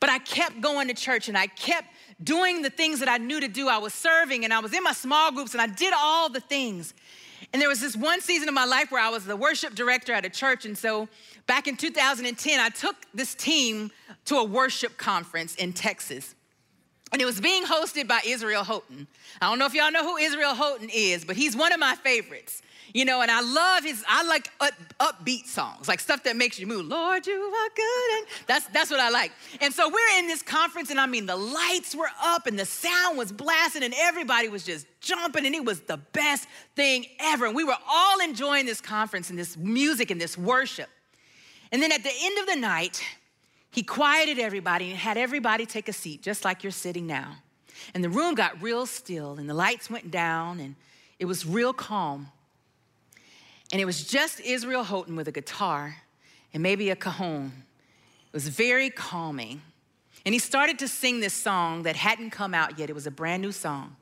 But 0.01 0.11
I 0.11 0.19
kept 0.19 0.61
going 0.61 0.89
to 0.89 0.95
church 0.95 1.29
and 1.29 1.39
I 1.39 1.47
kept 1.47 1.89
doing 2.23 2.61
the 2.61 2.69
things 2.69 3.01
that 3.01 3.09
I 3.09 3.17
knew 3.17 3.41
to 3.41 3.49
do. 3.49 3.69
I 3.69 3.79
was 3.79 3.95
serving 3.95 4.45
and 4.45 4.53
I 4.53 4.61
was 4.61 4.75
in 4.75 4.83
my 4.83 4.93
small 4.93 5.33
groups 5.33 5.55
and 5.55 5.63
I 5.63 5.67
did 5.67 5.95
all 5.97 6.29
the 6.29 6.41
things. 6.41 6.93
And 7.53 7.63
there 7.63 7.69
was 7.69 7.81
this 7.81 7.97
one 7.97 8.21
season 8.21 8.49
of 8.49 8.55
my 8.55 8.65
life 8.65 8.91
where 8.91 9.03
I 9.03 9.09
was 9.09 9.25
the 9.25 9.37
worship 9.37 9.75
director 9.75 10.13
at 10.13 10.25
a 10.25 10.31
church. 10.31 10.67
And 10.67 10.77
so 10.77 11.09
back 11.47 11.67
in 11.67 11.77
2010, 11.77 12.61
I 12.61 12.69
took 12.69 12.97
this 13.15 13.35
team 13.35 13.91
to 14.27 14.37
a 14.37 14.45
worship 14.45 14.99
conference 14.99 15.55
in 15.55 15.73
Texas. 15.73 16.35
And 17.15 17.23
it 17.23 17.27
was 17.27 17.41
being 17.41 17.65
hosted 17.65 18.09
by 18.09 18.21
Israel 18.27 18.65
Houghton. 18.65 19.07
I 19.41 19.49
don't 19.49 19.61
know 19.61 19.67
if 19.67 19.75
y'all 19.75 19.93
know 19.93 20.03
who 20.03 20.17
Israel 20.17 20.53
Houghton 20.53 20.91
is, 20.93 21.25
but 21.25 21.37
he's 21.37 21.57
one 21.57 21.73
of 21.73 21.79
my 21.79 21.95
favorites. 21.95 22.61
You 22.93 23.05
know, 23.05 23.23
and 23.23 23.31
I 23.31 23.41
love 23.41 23.85
his, 23.85 24.05
I 24.09 24.25
like 24.25 24.51
up, 24.61 24.73
upbeat 24.99 25.47
songs, 25.47 25.87
like 25.87 26.01
stuff 26.01 26.25
that 26.25 26.35
makes 26.35 26.59
you 26.59 26.67
move. 26.67 26.87
Lord, 26.87 27.25
you 27.25 27.35
are 27.35 27.69
good. 27.77 28.19
And 28.19 28.27
that's, 28.49 28.67
that's 28.67 28.91
what 28.91 28.99
I 28.99 29.11
like. 29.11 29.31
And 29.61 29.73
so 29.73 29.89
we're 29.89 30.19
in 30.19 30.27
this 30.27 30.43
conference, 30.43 30.91
and 30.91 30.99
I 30.99 31.07
mean, 31.07 31.27
the 31.27 31.37
lights 31.37 31.95
were 31.95 32.11
up 32.21 32.49
and 32.49 32.59
the 32.59 32.67
sound 32.67 33.17
was 33.17 33.31
blasting, 33.31 33.85
and 33.85 33.95
everybody 33.97 34.49
was 34.49 34.65
just 34.65 34.85
jumping, 35.01 35.47
and 35.47 35.55
it 35.55 35.65
was 35.65 35.83
the 35.83 35.99
best 35.99 36.49
thing 36.75 37.07
ever. 37.21 37.47
And 37.47 37.55
we 37.55 37.63
were 37.63 37.79
all 37.89 38.19
enjoying 38.23 38.67
this 38.67 38.81
conference 38.81 39.31
and 39.31 39.39
this 39.39 39.57
music 39.57 40.11
and 40.11 40.21
this 40.21 40.37
worship. 40.37 40.89
And 41.71 41.81
then 41.81 41.93
at 41.93 42.03
the 42.03 42.13
end 42.23 42.39
of 42.41 42.47
the 42.47 42.57
night, 42.57 43.01
he 43.75 43.83
quieted 43.83 44.39
everybody 44.39 44.91
and 44.91 44.99
had 44.99 45.17
everybody 45.17 45.67
take 45.67 45.89
a 45.89 45.93
seat, 45.93 46.23
just 46.23 46.45
like 46.45 46.63
you're 46.63 46.71
sitting 46.71 47.09
now. 47.09 47.39
And 47.93 48.05
the 48.05 48.09
room 48.09 48.37
got 48.37 48.63
real 48.63 48.87
still, 48.87 49.33
and 49.37 49.51
the 49.51 49.55
lights 49.55 49.91
went 49.91 50.13
down, 50.13 50.61
and 50.61 50.77
it 51.19 51.25
was 51.25 51.45
real 51.45 51.73
calm. 51.73 52.29
And 53.73 53.81
it 53.81 53.85
was 53.85 54.05
just 54.05 54.39
Israel 54.41 54.85
Houghton 54.85 55.17
with 55.17 55.27
a 55.27 55.33
guitar 55.33 55.97
and 56.53 56.63
maybe 56.63 56.89
a 56.91 56.95
cajon. 56.95 57.53
It 58.29 58.33
was 58.33 58.47
very 58.47 58.91
calming. 58.91 59.61
And 60.25 60.33
he 60.33 60.39
started 60.39 60.79
to 60.79 60.87
sing 60.87 61.19
this 61.19 61.35
song 61.35 61.83
that 61.83 61.97
hadn't 61.97 62.31
come 62.31 62.55
out 62.55 62.79
yet. 62.79 62.89
It 62.89 62.95
was 62.95 63.09
a 63.09 63.11
brand 63.11 63.43
new 63.43 63.51
song. 63.51 63.97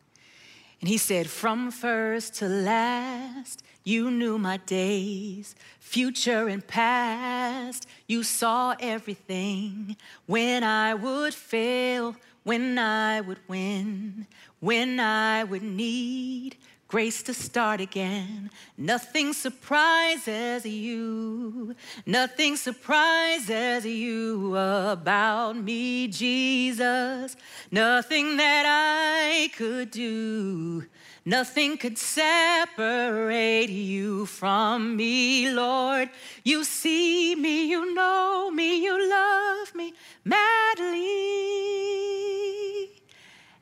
And 0.82 0.88
he 0.88 0.98
said, 0.98 1.30
From 1.30 1.70
first 1.70 2.34
to 2.34 2.48
last, 2.48 3.62
you 3.84 4.10
knew 4.10 4.36
my 4.36 4.56
days, 4.56 5.54
future 5.78 6.48
and 6.48 6.66
past. 6.66 7.86
You 8.08 8.24
saw 8.24 8.74
everything. 8.80 9.96
When 10.26 10.64
I 10.64 10.94
would 10.94 11.34
fail, 11.34 12.16
when 12.42 12.80
I 12.80 13.20
would 13.20 13.38
win, 13.46 14.26
when 14.58 14.98
I 14.98 15.44
would 15.44 15.62
need 15.62 16.56
grace 16.92 17.22
to 17.22 17.32
start 17.32 17.80
again. 17.80 18.50
Nothing 18.76 19.32
surprises 19.32 20.66
you, 20.66 21.74
nothing 22.04 22.54
surprises 22.54 23.86
you 23.86 24.54
about 24.54 25.56
me, 25.56 26.06
Jesus. 26.08 27.34
Nothing 27.70 28.36
that 28.36 28.64
I 28.68 29.48
could 29.56 29.90
do. 29.90 30.84
Nothing 31.24 31.78
could 31.78 31.96
separate 31.96 33.70
you 33.70 34.26
from 34.26 34.94
me, 34.94 35.50
Lord. 35.50 36.10
You 36.44 36.62
see 36.62 37.34
me, 37.34 37.70
you 37.70 37.94
know 37.94 38.50
me, 38.50 38.84
you 38.84 39.08
love 39.08 39.74
me 39.74 39.94
madly. 40.26 40.90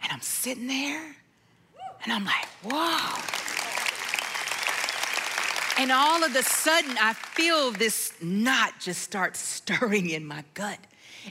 And 0.03 0.11
I'm 0.11 0.21
sitting 0.21 0.66
there 0.66 1.20
and 2.05 2.13
I'm 2.13 2.25
like, 2.25 2.47
whoa. 2.63 3.41
And 5.79 5.91
all 5.91 6.23
of 6.23 6.37
a 6.37 6.43
sudden, 6.43 6.97
I 7.01 7.15
feel 7.15 7.73
this 7.73 8.13
knot 8.21 8.75
just 8.81 9.01
start 9.03 9.37
stirring 9.37 10.11
in 10.11 10.27
my 10.27 10.45
gut. 10.53 10.79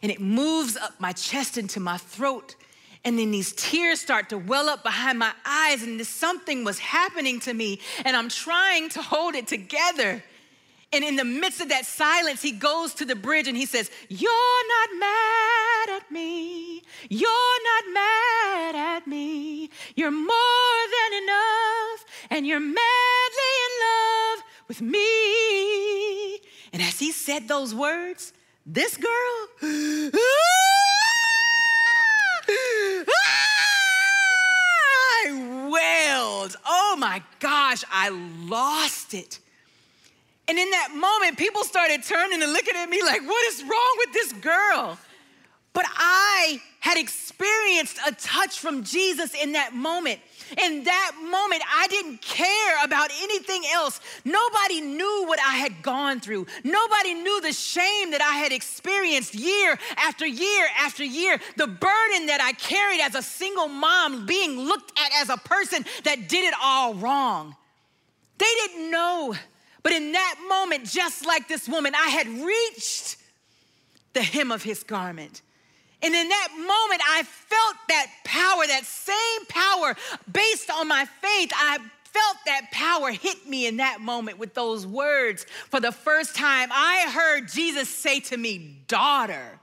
And 0.01 0.11
it 0.11 0.19
moves 0.19 0.75
up 0.75 0.99
my 0.99 1.11
chest 1.11 1.57
into 1.57 1.79
my 1.79 1.97
throat. 1.97 2.55
And 3.05 3.17
then 3.17 3.31
these 3.31 3.53
tears 3.53 4.01
start 4.01 4.29
to 4.29 4.37
well 4.37 4.67
up 4.67 4.83
behind 4.83 5.19
my 5.19 5.31
eyes, 5.45 5.83
and 5.83 6.05
something 6.05 6.63
was 6.63 6.79
happening 6.79 7.39
to 7.41 7.53
me. 7.53 7.79
And 8.03 8.15
I'm 8.17 8.29
trying 8.29 8.89
to 8.89 9.01
hold 9.01 9.35
it 9.35 9.47
together. 9.47 10.23
And 10.91 11.03
in 11.03 11.17
the 11.17 11.25
midst 11.25 11.61
of 11.61 11.69
that 11.69 11.85
silence, 11.85 12.41
he 12.41 12.51
goes 12.51 12.95
to 12.95 13.05
the 13.05 13.15
bridge 13.15 13.47
and 13.47 13.55
he 13.55 13.67
says, 13.67 13.91
You're 14.07 14.31
not 14.31 14.99
mad 14.99 15.89
at 16.01 16.11
me. 16.11 16.81
You're 17.09 17.63
not 17.63 17.93
mad 17.93 18.75
at 18.75 19.07
me. 19.07 19.69
You're 19.95 20.09
more 20.09 20.79
than 20.97 21.23
enough, 21.23 22.05
and 22.31 22.47
you're 22.47 22.59
madly 22.59 23.53
in 23.67 23.71
love 23.87 24.43
with 24.67 24.81
me. 24.81 26.39
And 26.73 26.81
as 26.81 26.97
he 26.97 27.11
said 27.11 27.47
those 27.47 27.75
words, 27.75 28.33
this 28.65 28.97
girl, 28.97 29.47
ah, 29.61 30.11
I 35.23 35.69
wailed. 35.71 36.55
Oh 36.65 36.95
my 36.97 37.21
gosh, 37.39 37.83
I 37.91 38.09
lost 38.47 39.13
it. 39.13 39.39
And 40.49 40.57
in 40.57 40.71
that 40.71 40.89
moment, 40.95 41.37
people 41.37 41.63
started 41.63 42.01
turning 42.03 42.41
and 42.41 42.51
looking 42.51 42.75
at 42.75 42.89
me 42.89 43.03
like, 43.03 43.21
what 43.21 43.53
is 43.53 43.61
wrong 43.61 43.95
with 43.99 44.13
this 44.13 44.33
girl? 44.33 44.97
But 45.73 45.85
I 45.95 46.59
had 46.79 46.97
experienced 46.97 47.99
a 48.07 48.11
touch 48.13 48.57
from 48.57 48.83
Jesus 48.83 49.35
in 49.39 49.51
that 49.51 49.75
moment. 49.75 50.19
In 50.57 50.85
that 50.85 51.11
moment, 51.21 51.61
I 51.71 51.85
didn't 51.89 52.23
care 52.23 52.83
about 52.83 53.11
anything 53.21 53.61
else. 53.71 54.01
Nobody 54.25 54.81
knew 54.81 55.25
what 55.27 55.39
I 55.39 55.57
had 55.57 55.83
gone 55.83 56.19
through. 56.19 56.47
Nobody 56.63 57.13
knew 57.13 57.41
the 57.41 57.53
shame 57.53 58.09
that 58.09 58.21
I 58.21 58.39
had 58.39 58.51
experienced 58.51 59.35
year 59.35 59.77
after 59.97 60.25
year 60.25 60.67
after 60.79 61.03
year. 61.03 61.39
The 61.57 61.67
burden 61.67 62.25
that 62.25 62.39
I 62.41 62.53
carried 62.53 63.01
as 63.01 63.13
a 63.13 63.21
single 63.21 63.67
mom, 63.67 64.25
being 64.25 64.57
looked 64.57 64.97
at 64.97 65.11
as 65.21 65.29
a 65.29 65.37
person 65.37 65.85
that 66.05 66.27
did 66.27 66.43
it 66.43 66.55
all 66.59 66.95
wrong. 66.95 67.55
They 68.39 68.53
didn't 68.65 68.89
know. 68.89 69.35
But 69.83 69.93
in 69.93 70.11
that 70.11 70.35
moment, 70.47 70.85
just 70.85 71.25
like 71.25 71.47
this 71.47 71.67
woman, 71.67 71.93
I 71.95 72.09
had 72.09 72.27
reached 72.27 73.17
the 74.13 74.21
hem 74.21 74.51
of 74.51 74.63
his 74.63 74.83
garment. 74.83 75.41
And 76.01 76.15
in 76.15 76.29
that 76.29 76.47
moment, 76.55 77.01
I 77.09 77.23
felt 77.23 77.75
that 77.89 78.07
power, 78.23 78.67
that 78.67 78.85
same 78.85 79.45
power 79.47 79.95
based 80.31 80.69
on 80.69 80.87
my 80.87 81.05
faith. 81.05 81.51
I 81.53 81.79
felt 82.05 82.37
that 82.45 82.71
power 82.71 83.11
hit 83.11 83.47
me 83.47 83.67
in 83.67 83.77
that 83.77 84.01
moment 84.01 84.39
with 84.39 84.53
those 84.53 84.87
words. 84.87 85.45
For 85.69 85.79
the 85.79 85.91
first 85.91 86.35
time, 86.35 86.69
I 86.71 87.11
heard 87.13 87.49
Jesus 87.49 87.89
say 87.89 88.19
to 88.21 88.37
me, 88.37 88.77
Daughter, 88.87 89.59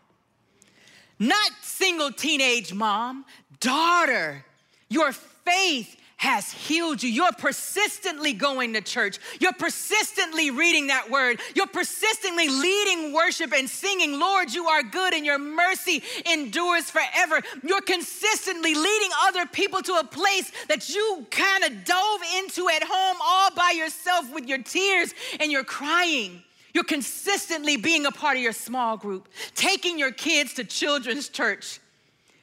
not 1.19 1.51
single 1.63 2.13
teenage 2.13 2.75
mom, 2.75 3.25
daughter, 3.61 4.45
your 4.89 5.13
faith 5.13 5.97
has 6.17 6.51
healed 6.51 7.03
you. 7.03 7.11
You're 7.11 7.33
persistently 7.33 8.33
going 8.33 8.73
to 8.73 8.81
church. 8.81 9.19
You're 9.39 9.53
persistently 9.53 10.51
reading 10.51 10.87
that 10.87 11.11
word. 11.11 11.41
You're 11.55 11.67
persistently 11.67 12.49
leading 12.49 13.13
worship 13.13 13.53
and 13.53 13.69
singing, 13.69 14.19
Lord, 14.19 14.53
you 14.53 14.67
are 14.67 14.83
good 14.83 15.13
and 15.13 15.27
your 15.27 15.39
mercy 15.39 16.03
endures 16.33 16.91
forever. 16.91 17.43
You're 17.63 17.83
consistently 17.83 18.75
leading 18.75 19.11
other 19.25 19.47
people 19.47 19.83
to 19.83 19.93
a 19.95 20.05
place 20.05 20.51
that 20.69 20.89
you 20.89 21.27
kind 21.31 21.65
of 21.65 21.85
dove 21.85 22.21
into 22.39 22.69
at 22.71 22.83
home 22.83 23.17
all 23.23 23.51
by 23.55 23.75
yourself 23.77 24.33
with 24.33 24.47
your 24.47 24.63
tears 24.63 25.13
and 25.39 25.53
your 25.53 25.65
crying. 25.65 26.43
You're 26.73 26.85
consistently 26.85 27.77
being 27.77 28.07
a 28.07 28.11
part 28.11 28.37
of 28.37 28.43
your 28.43 28.53
small 28.53 28.97
group, 28.97 29.29
taking 29.55 29.99
your 29.99 30.13
kids 30.13 30.55
to 30.55 30.65
children's 30.65 31.29
church. 31.29 31.79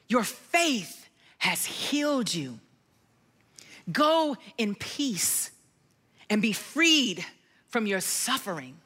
Your 0.07 0.23
faith 0.23 1.07
has 1.39 1.65
healed 1.65 2.33
you. 2.33 2.59
Go 3.91 4.37
in 4.57 4.75
peace 4.75 5.51
and 6.29 6.41
be 6.41 6.53
freed 6.53 7.25
from 7.69 7.85
your 7.87 7.99
suffering. 7.99 8.77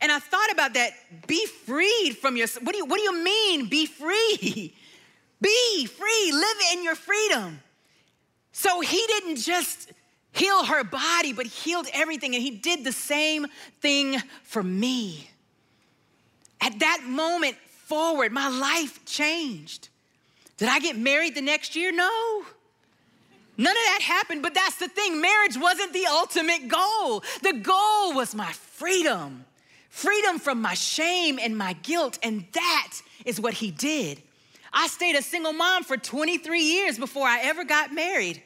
And 0.00 0.12
I 0.12 0.18
thought 0.18 0.50
about 0.52 0.74
that 0.74 0.92
be 1.26 1.44
freed 1.46 2.16
from 2.20 2.36
your 2.36 2.46
what 2.62 2.72
do 2.72 2.78
you 2.78 2.86
what 2.86 2.98
do 2.98 3.02
you 3.02 3.22
mean 3.22 3.68
be 3.68 3.86
free? 3.86 4.74
Be 5.40 5.86
free, 5.86 6.32
live 6.32 6.56
in 6.72 6.82
your 6.82 6.96
freedom. 6.96 7.60
So 8.50 8.80
he 8.80 9.04
didn't 9.06 9.36
just 9.36 9.92
heal 10.32 10.64
her 10.64 10.82
body, 10.82 11.32
but 11.32 11.46
healed 11.46 11.86
everything 11.92 12.34
and 12.34 12.42
he 12.42 12.50
did 12.50 12.82
the 12.82 12.90
same 12.90 13.46
thing 13.80 14.18
for 14.42 14.64
me. 14.64 15.30
At 16.60 16.80
that 16.80 17.04
moment 17.06 17.56
forward, 17.86 18.32
my 18.32 18.48
life 18.48 19.04
changed. 19.04 19.90
Did 20.56 20.68
I 20.68 20.80
get 20.80 20.96
married 20.98 21.36
the 21.36 21.40
next 21.40 21.76
year? 21.76 21.92
No. 21.92 22.42
None 23.58 23.76
of 23.76 23.82
that 23.84 24.00
happened, 24.02 24.42
but 24.42 24.54
that's 24.54 24.76
the 24.76 24.88
thing. 24.88 25.20
Marriage 25.20 25.56
wasn't 25.56 25.92
the 25.92 26.06
ultimate 26.06 26.68
goal. 26.68 27.22
The 27.42 27.60
goal 27.60 28.14
was 28.14 28.34
my 28.34 28.52
freedom 28.52 29.44
freedom 29.98 30.38
from 30.38 30.62
my 30.62 30.74
shame 30.74 31.38
and 31.42 31.58
my 31.58 31.72
guilt. 31.82 32.18
And 32.22 32.46
that 32.52 32.92
is 33.24 33.40
what 33.40 33.54
he 33.54 33.70
did. 33.72 34.22
I 34.72 34.86
stayed 34.86 35.16
a 35.16 35.22
single 35.22 35.52
mom 35.52 35.82
for 35.82 35.96
23 35.96 36.60
years 36.60 36.98
before 36.98 37.26
I 37.26 37.40
ever 37.42 37.64
got 37.64 37.92
married. 37.92 38.42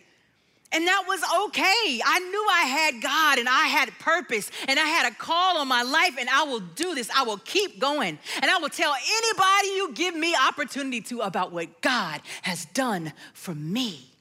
And 0.74 0.86
that 0.86 1.04
was 1.06 1.20
okay. 1.48 2.00
I 2.02 2.18
knew 2.20 2.46
I 2.50 2.62
had 2.62 3.02
God 3.02 3.38
and 3.38 3.46
I 3.46 3.66
had 3.66 3.90
purpose 3.98 4.50
and 4.66 4.78
I 4.78 4.84
had 4.84 5.12
a 5.12 5.14
call 5.14 5.58
on 5.58 5.68
my 5.68 5.82
life, 5.82 6.16
and 6.18 6.30
I 6.30 6.44
will 6.44 6.60
do 6.60 6.94
this. 6.94 7.10
I 7.14 7.24
will 7.24 7.36
keep 7.36 7.78
going. 7.78 8.18
And 8.40 8.50
I 8.50 8.56
will 8.56 8.70
tell 8.70 8.94
anybody 8.94 9.68
you 9.68 9.92
give 9.92 10.16
me 10.16 10.34
opportunity 10.48 11.02
to 11.02 11.20
about 11.20 11.52
what 11.52 11.82
God 11.82 12.22
has 12.40 12.64
done 12.66 13.12
for 13.34 13.54
me. 13.54 14.11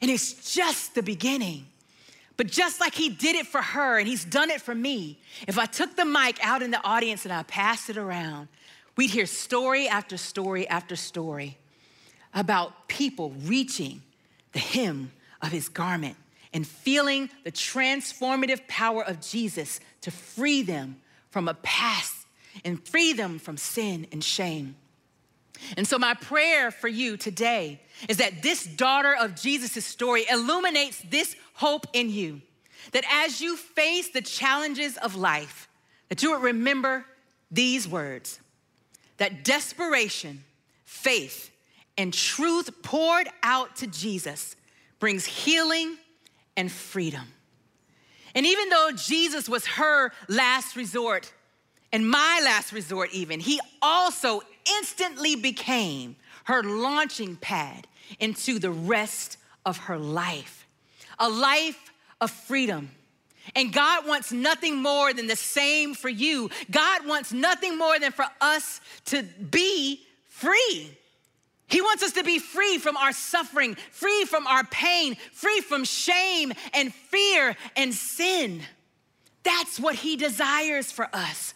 And 0.00 0.10
it's 0.10 0.54
just 0.54 0.94
the 0.94 1.02
beginning. 1.02 1.66
But 2.36 2.46
just 2.46 2.80
like 2.80 2.94
he 2.94 3.10
did 3.10 3.36
it 3.36 3.46
for 3.46 3.60
her 3.60 3.98
and 3.98 4.08
he's 4.08 4.24
done 4.24 4.50
it 4.50 4.62
for 4.62 4.74
me, 4.74 5.18
if 5.46 5.58
I 5.58 5.66
took 5.66 5.94
the 5.94 6.06
mic 6.06 6.38
out 6.42 6.62
in 6.62 6.70
the 6.70 6.82
audience 6.82 7.24
and 7.24 7.32
I 7.34 7.42
passed 7.42 7.90
it 7.90 7.98
around, 7.98 8.48
we'd 8.96 9.10
hear 9.10 9.26
story 9.26 9.88
after 9.88 10.16
story 10.16 10.66
after 10.66 10.96
story 10.96 11.58
about 12.32 12.88
people 12.88 13.34
reaching 13.44 14.02
the 14.52 14.58
hem 14.58 15.12
of 15.42 15.52
his 15.52 15.68
garment 15.68 16.16
and 16.52 16.66
feeling 16.66 17.28
the 17.44 17.52
transformative 17.52 18.66
power 18.68 19.04
of 19.04 19.20
Jesus 19.20 19.80
to 20.00 20.10
free 20.10 20.62
them 20.62 20.96
from 21.30 21.48
a 21.48 21.54
past 21.54 22.26
and 22.64 22.82
free 22.86 23.12
them 23.12 23.38
from 23.38 23.56
sin 23.56 24.06
and 24.12 24.24
shame. 24.24 24.76
And 25.76 25.86
so, 25.86 25.98
my 25.98 26.14
prayer 26.14 26.70
for 26.70 26.88
you 26.88 27.16
today 27.16 27.80
is 28.08 28.18
that 28.18 28.42
this 28.42 28.64
daughter 28.64 29.14
of 29.18 29.34
Jesus' 29.34 29.84
story 29.84 30.24
illuminates 30.30 31.02
this 31.10 31.36
hope 31.54 31.86
in 31.92 32.10
you 32.10 32.40
that 32.92 33.04
as 33.10 33.40
you 33.40 33.56
face 33.56 34.08
the 34.08 34.22
challenges 34.22 34.96
of 34.96 35.14
life, 35.14 35.68
that 36.08 36.22
you 36.22 36.32
would 36.32 36.42
remember 36.42 37.04
these 37.50 37.86
words 37.86 38.40
that 39.18 39.44
desperation, 39.44 40.42
faith, 40.84 41.50
and 41.98 42.14
truth 42.14 42.82
poured 42.82 43.28
out 43.42 43.76
to 43.76 43.86
Jesus 43.86 44.56
brings 44.98 45.26
healing 45.26 45.96
and 46.56 46.72
freedom. 46.72 47.26
And 48.34 48.46
even 48.46 48.68
though 48.70 48.90
Jesus 48.94 49.48
was 49.48 49.66
her 49.66 50.12
last 50.28 50.76
resort, 50.76 51.32
and 51.92 52.08
my 52.08 52.40
last 52.44 52.72
resort, 52.72 53.10
even, 53.12 53.40
he 53.40 53.60
also 53.82 54.40
instantly 54.78 55.36
became 55.36 56.16
her 56.44 56.62
launching 56.62 57.36
pad 57.36 57.86
into 58.18 58.58
the 58.58 58.70
rest 58.70 59.36
of 59.64 59.76
her 59.76 59.98
life, 59.98 60.66
a 61.18 61.28
life 61.28 61.92
of 62.20 62.30
freedom. 62.30 62.90
And 63.54 63.72
God 63.72 64.06
wants 64.06 64.32
nothing 64.32 64.76
more 64.76 65.12
than 65.12 65.26
the 65.26 65.36
same 65.36 65.94
for 65.94 66.08
you. 66.08 66.50
God 66.70 67.06
wants 67.06 67.32
nothing 67.32 67.78
more 67.78 67.98
than 67.98 68.12
for 68.12 68.26
us 68.40 68.80
to 69.06 69.22
be 69.22 70.00
free. 70.28 70.96
He 71.68 71.80
wants 71.80 72.02
us 72.02 72.12
to 72.12 72.24
be 72.24 72.38
free 72.38 72.78
from 72.78 72.96
our 72.96 73.12
suffering, 73.12 73.76
free 73.92 74.24
from 74.24 74.46
our 74.46 74.64
pain, 74.64 75.16
free 75.32 75.60
from 75.60 75.84
shame 75.84 76.52
and 76.74 76.92
fear 76.92 77.56
and 77.76 77.94
sin. 77.94 78.62
That's 79.42 79.78
what 79.78 79.94
He 79.94 80.16
desires 80.16 80.90
for 80.90 81.08
us. 81.12 81.54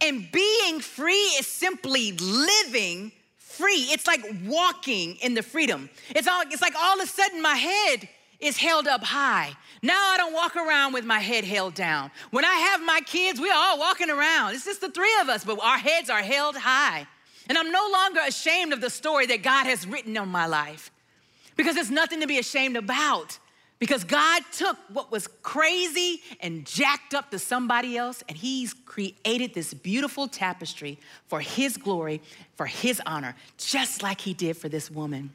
And 0.00 0.30
being 0.30 0.80
free 0.80 1.32
is 1.38 1.46
simply 1.46 2.12
living 2.12 3.12
free. 3.38 3.88
It's 3.90 4.06
like 4.06 4.22
walking 4.44 5.16
in 5.16 5.34
the 5.34 5.42
freedom. 5.42 5.88
It's, 6.10 6.28
all, 6.28 6.42
it's 6.42 6.62
like 6.62 6.74
all 6.78 7.00
of 7.00 7.04
a 7.04 7.10
sudden 7.10 7.40
my 7.40 7.54
head 7.54 8.08
is 8.38 8.58
held 8.58 8.86
up 8.86 9.02
high. 9.02 9.56
Now 9.82 9.98
I 9.98 10.16
don't 10.18 10.34
walk 10.34 10.56
around 10.56 10.92
with 10.92 11.04
my 11.04 11.18
head 11.18 11.44
held 11.44 11.74
down. 11.74 12.10
When 12.30 12.44
I 12.44 12.54
have 12.54 12.82
my 12.82 13.00
kids, 13.06 13.40
we're 13.40 13.54
all 13.54 13.78
walking 13.78 14.10
around. 14.10 14.54
It's 14.54 14.64
just 14.64 14.80
the 14.80 14.90
three 14.90 15.16
of 15.22 15.28
us, 15.28 15.44
but 15.44 15.58
our 15.62 15.78
heads 15.78 16.10
are 16.10 16.22
held 16.22 16.56
high. 16.56 17.06
And 17.48 17.56
I'm 17.56 17.70
no 17.70 17.88
longer 17.92 18.20
ashamed 18.26 18.72
of 18.72 18.80
the 18.80 18.90
story 18.90 19.26
that 19.26 19.42
God 19.42 19.66
has 19.66 19.86
written 19.86 20.16
on 20.18 20.28
my 20.28 20.46
life 20.46 20.90
because 21.56 21.74
there's 21.74 21.90
nothing 21.90 22.20
to 22.20 22.26
be 22.26 22.38
ashamed 22.38 22.76
about. 22.76 23.38
Because 23.78 24.04
God 24.04 24.42
took 24.52 24.78
what 24.90 25.12
was 25.12 25.26
crazy 25.42 26.22
and 26.40 26.64
jacked 26.64 27.12
up 27.12 27.30
to 27.30 27.38
somebody 27.38 27.96
else, 27.96 28.24
and 28.28 28.36
He's 28.36 28.72
created 28.72 29.52
this 29.52 29.74
beautiful 29.74 30.28
tapestry 30.28 30.98
for 31.28 31.40
His 31.40 31.76
glory, 31.76 32.22
for 32.54 32.66
His 32.66 33.02
honor, 33.04 33.36
just 33.58 34.02
like 34.02 34.20
He 34.20 34.32
did 34.32 34.56
for 34.56 34.70
this 34.70 34.90
woman. 34.90 35.30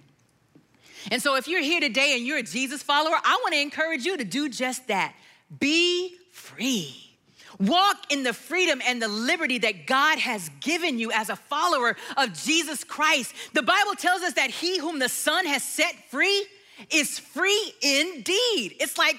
And 1.12 1.22
so, 1.22 1.36
if 1.36 1.48
you're 1.48 1.62
here 1.62 1.80
today 1.80 2.16
and 2.16 2.26
you're 2.26 2.40
a 2.40 2.44
Jesus 2.44 2.82
follower, 2.82 3.16
I 3.24 3.40
want 3.44 3.54
to 3.54 3.60
encourage 3.60 4.06
you 4.06 4.18
to 4.18 4.24
do 4.24 4.50
just 4.50 4.88
that 4.88 5.14
be 5.60 6.16
free. 6.32 7.12
Walk 7.60 8.12
in 8.12 8.24
the 8.24 8.34
freedom 8.34 8.82
and 8.88 9.02
the 9.02 9.08
liberty 9.08 9.60
that 9.60 9.86
God 9.86 10.18
has 10.18 10.50
given 10.62 10.98
you 10.98 11.12
as 11.12 11.30
a 11.30 11.36
follower 11.36 11.96
of 12.18 12.34
Jesus 12.34 12.84
Christ. 12.84 13.36
The 13.54 13.62
Bible 13.62 13.94
tells 13.96 14.22
us 14.22 14.34
that 14.34 14.50
he 14.50 14.80
whom 14.80 15.00
the 15.00 15.10
Son 15.10 15.46
has 15.46 15.64
set 15.64 15.94
free 16.10 16.46
is 16.90 17.20
free 17.20 17.74
indeed. 17.82 18.76
It's 18.80 18.98
like, 18.98 19.18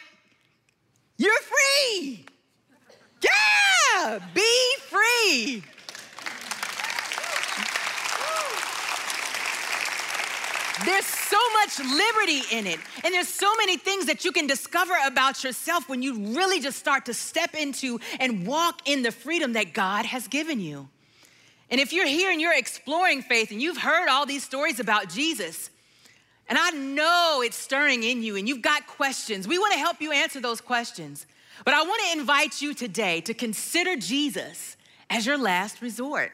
you're 1.18 1.32
free. 1.40 2.24
Yeah, 3.22 4.18
be 4.34 4.74
free. 4.88 5.62
There's 10.84 11.06
so 11.06 11.38
much 11.60 11.78
liberty 11.78 12.42
in 12.50 12.66
it. 12.66 12.80
And 13.04 13.14
there's 13.14 13.28
so 13.28 13.54
many 13.56 13.76
things 13.76 14.06
that 14.06 14.24
you 14.24 14.32
can 14.32 14.46
discover 14.46 14.94
about 15.06 15.44
yourself 15.44 15.88
when 15.88 16.02
you 16.02 16.34
really 16.34 16.60
just 16.60 16.78
start 16.78 17.06
to 17.06 17.14
step 17.14 17.54
into 17.54 18.00
and 18.18 18.46
walk 18.46 18.80
in 18.86 19.02
the 19.02 19.12
freedom 19.12 19.52
that 19.52 19.74
God 19.74 20.04
has 20.06 20.26
given 20.26 20.60
you. 20.60 20.88
And 21.70 21.80
if 21.80 21.92
you're 21.92 22.06
here 22.06 22.30
and 22.30 22.40
you're 22.40 22.56
exploring 22.56 23.22
faith 23.22 23.50
and 23.50 23.62
you've 23.62 23.78
heard 23.78 24.08
all 24.08 24.26
these 24.26 24.42
stories 24.42 24.80
about 24.80 25.08
Jesus, 25.08 25.70
and 26.48 26.58
I 26.58 26.70
know 26.70 27.42
it's 27.44 27.56
stirring 27.56 28.02
in 28.02 28.22
you 28.22 28.36
and 28.36 28.48
you've 28.48 28.62
got 28.62 28.86
questions, 28.86 29.48
we 29.48 29.58
want 29.58 29.72
to 29.72 29.78
help 29.78 30.00
you 30.00 30.12
answer 30.12 30.40
those 30.40 30.60
questions. 30.60 31.26
But 31.64 31.74
I 31.74 31.82
want 31.82 32.02
to 32.02 32.18
invite 32.18 32.60
you 32.60 32.74
today 32.74 33.20
to 33.22 33.34
consider 33.34 33.96
Jesus 33.96 34.76
as 35.08 35.26
your 35.26 35.38
last 35.38 35.80
resort. 35.80 36.32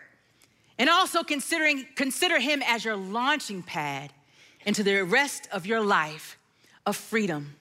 And 0.78 0.88
also 0.88 1.22
considering 1.22 1.86
consider 1.96 2.38
him 2.38 2.62
as 2.66 2.84
your 2.84 2.96
launching 2.96 3.62
pad 3.62 4.12
into 4.64 4.82
the 4.82 5.02
rest 5.02 5.48
of 5.52 5.66
your 5.66 5.80
life 5.80 6.38
of 6.86 6.96
freedom. 6.96 7.56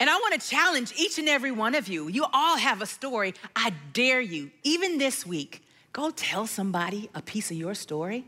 And 0.00 0.10
I 0.10 0.16
want 0.16 0.40
to 0.40 0.48
challenge 0.48 0.92
each 0.96 1.18
and 1.18 1.28
every 1.28 1.50
one 1.50 1.74
of 1.74 1.88
you. 1.88 2.08
You 2.08 2.26
all 2.32 2.56
have 2.56 2.82
a 2.82 2.86
story. 2.86 3.34
I 3.56 3.72
dare 3.92 4.20
you, 4.20 4.50
even 4.62 4.98
this 4.98 5.26
week, 5.26 5.62
Go 5.92 6.10
tell 6.10 6.46
somebody 6.46 7.10
a 7.14 7.22
piece 7.22 7.50
of 7.50 7.56
your 7.56 7.74
story. 7.74 8.24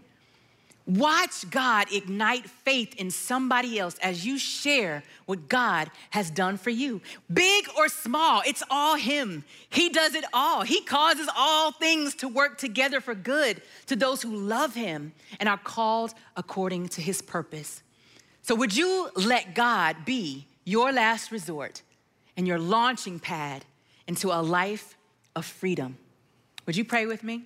Watch 0.90 1.48
God 1.50 1.92
ignite 1.92 2.50
faith 2.50 2.96
in 2.96 3.12
somebody 3.12 3.78
else 3.78 3.96
as 4.02 4.26
you 4.26 4.38
share 4.38 5.04
what 5.26 5.48
God 5.48 5.88
has 6.10 6.32
done 6.32 6.56
for 6.56 6.70
you. 6.70 7.00
Big 7.32 7.66
or 7.78 7.88
small, 7.88 8.42
it's 8.44 8.64
all 8.68 8.96
Him. 8.96 9.44
He 9.68 9.88
does 9.88 10.16
it 10.16 10.24
all. 10.32 10.62
He 10.62 10.80
causes 10.80 11.28
all 11.36 11.70
things 11.70 12.16
to 12.16 12.28
work 12.28 12.58
together 12.58 13.00
for 13.00 13.14
good 13.14 13.62
to 13.86 13.94
those 13.94 14.20
who 14.20 14.34
love 14.34 14.74
Him 14.74 15.12
and 15.38 15.48
are 15.48 15.58
called 15.58 16.12
according 16.36 16.88
to 16.88 17.00
His 17.00 17.22
purpose. 17.22 17.84
So, 18.42 18.56
would 18.56 18.76
you 18.76 19.10
let 19.14 19.54
God 19.54 20.04
be 20.04 20.48
your 20.64 20.90
last 20.90 21.30
resort 21.30 21.82
and 22.36 22.48
your 22.48 22.58
launching 22.58 23.20
pad 23.20 23.64
into 24.08 24.32
a 24.32 24.42
life 24.42 24.96
of 25.36 25.46
freedom? 25.46 25.98
Would 26.66 26.76
you 26.76 26.84
pray 26.84 27.06
with 27.06 27.22
me? 27.22 27.44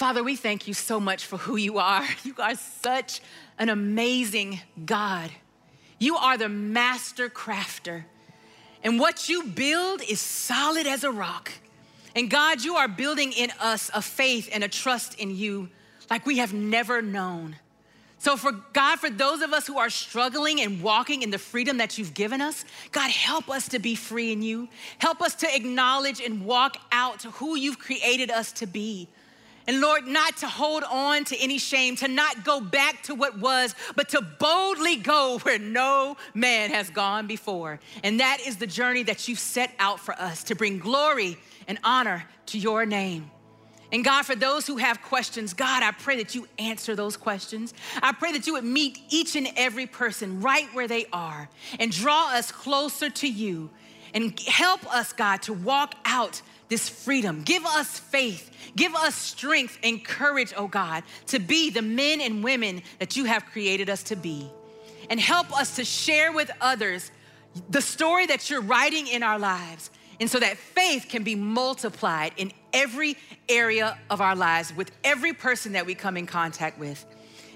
Father, 0.00 0.24
we 0.24 0.34
thank 0.34 0.66
you 0.66 0.72
so 0.72 0.98
much 0.98 1.26
for 1.26 1.36
who 1.36 1.56
you 1.56 1.76
are. 1.76 2.08
You 2.24 2.34
are 2.38 2.54
such 2.54 3.20
an 3.58 3.68
amazing 3.68 4.58
God. 4.86 5.30
You 5.98 6.16
are 6.16 6.38
the 6.38 6.48
master 6.48 7.28
crafter. 7.28 8.04
And 8.82 8.98
what 8.98 9.28
you 9.28 9.42
build 9.42 10.00
is 10.00 10.18
solid 10.18 10.86
as 10.86 11.04
a 11.04 11.10
rock. 11.10 11.52
And 12.16 12.30
God, 12.30 12.64
you 12.64 12.76
are 12.76 12.88
building 12.88 13.34
in 13.34 13.50
us 13.60 13.90
a 13.92 14.00
faith 14.00 14.48
and 14.50 14.64
a 14.64 14.68
trust 14.68 15.18
in 15.18 15.36
you 15.36 15.68
like 16.08 16.24
we 16.24 16.38
have 16.38 16.54
never 16.54 17.02
known. 17.02 17.56
So, 18.16 18.38
for 18.38 18.52
God, 18.52 19.00
for 19.00 19.10
those 19.10 19.42
of 19.42 19.52
us 19.52 19.66
who 19.66 19.76
are 19.76 19.90
struggling 19.90 20.62
and 20.62 20.82
walking 20.82 21.20
in 21.20 21.30
the 21.30 21.38
freedom 21.38 21.76
that 21.76 21.98
you've 21.98 22.14
given 22.14 22.40
us, 22.40 22.64
God, 22.90 23.10
help 23.10 23.50
us 23.50 23.68
to 23.68 23.78
be 23.78 23.96
free 23.96 24.32
in 24.32 24.40
you. 24.40 24.70
Help 24.96 25.20
us 25.20 25.34
to 25.36 25.54
acknowledge 25.54 26.22
and 26.22 26.46
walk 26.46 26.78
out 26.90 27.20
to 27.20 27.30
who 27.32 27.54
you've 27.54 27.78
created 27.78 28.30
us 28.30 28.50
to 28.52 28.66
be. 28.66 29.06
And 29.66 29.80
Lord, 29.80 30.06
not 30.06 30.38
to 30.38 30.48
hold 30.48 30.84
on 30.84 31.24
to 31.24 31.36
any 31.36 31.58
shame, 31.58 31.96
to 31.96 32.08
not 32.08 32.44
go 32.44 32.60
back 32.60 33.02
to 33.04 33.14
what 33.14 33.38
was, 33.38 33.74
but 33.94 34.08
to 34.10 34.20
boldly 34.20 34.96
go 34.96 35.38
where 35.42 35.58
no 35.58 36.16
man 36.34 36.70
has 36.70 36.90
gone 36.90 37.26
before. 37.26 37.80
And 38.02 38.20
that 38.20 38.38
is 38.44 38.56
the 38.56 38.66
journey 38.66 39.02
that 39.04 39.28
you've 39.28 39.38
set 39.38 39.72
out 39.78 40.00
for 40.00 40.14
us 40.14 40.42
to 40.44 40.54
bring 40.54 40.78
glory 40.78 41.38
and 41.68 41.78
honor 41.84 42.24
to 42.46 42.58
your 42.58 42.86
name. 42.86 43.30
And 43.92 44.04
God, 44.04 44.24
for 44.24 44.36
those 44.36 44.66
who 44.66 44.76
have 44.76 45.02
questions, 45.02 45.52
God, 45.52 45.82
I 45.82 45.90
pray 45.90 46.16
that 46.18 46.34
you 46.34 46.46
answer 46.58 46.94
those 46.94 47.16
questions. 47.16 47.74
I 48.02 48.12
pray 48.12 48.32
that 48.32 48.46
you 48.46 48.52
would 48.52 48.64
meet 48.64 49.00
each 49.08 49.34
and 49.34 49.48
every 49.56 49.86
person 49.86 50.40
right 50.40 50.72
where 50.72 50.86
they 50.86 51.06
are 51.12 51.48
and 51.78 51.90
draw 51.90 52.32
us 52.32 52.52
closer 52.52 53.10
to 53.10 53.28
you 53.28 53.70
and 54.14 54.38
help 54.40 54.92
us, 54.94 55.12
God, 55.12 55.42
to 55.42 55.52
walk 55.52 55.94
out 56.04 56.40
this 56.70 56.88
freedom. 56.88 57.42
Give 57.42 57.66
us 57.66 57.98
faith. 57.98 58.50
Give 58.74 58.94
us 58.94 59.14
strength 59.14 59.78
and 59.82 60.02
courage, 60.02 60.54
oh 60.56 60.68
God, 60.68 61.02
to 61.26 61.38
be 61.38 61.68
the 61.68 61.82
men 61.82 62.22
and 62.22 62.42
women 62.42 62.82
that 62.98 63.16
you 63.16 63.24
have 63.26 63.44
created 63.46 63.90
us 63.90 64.04
to 64.04 64.16
be. 64.16 64.48
And 65.10 65.20
help 65.20 65.54
us 65.54 65.76
to 65.76 65.84
share 65.84 66.32
with 66.32 66.50
others 66.60 67.10
the 67.68 67.82
story 67.82 68.26
that 68.26 68.48
you're 68.48 68.62
writing 68.62 69.08
in 69.08 69.22
our 69.22 69.38
lives. 69.38 69.90
And 70.20 70.30
so 70.30 70.38
that 70.38 70.56
faith 70.56 71.06
can 71.08 71.24
be 71.24 71.34
multiplied 71.34 72.32
in 72.36 72.52
every 72.72 73.16
area 73.48 73.98
of 74.08 74.20
our 74.20 74.36
lives 74.36 74.74
with 74.74 74.92
every 75.02 75.32
person 75.32 75.72
that 75.72 75.86
we 75.86 75.94
come 75.94 76.16
in 76.16 76.26
contact 76.26 76.78
with. 76.78 77.04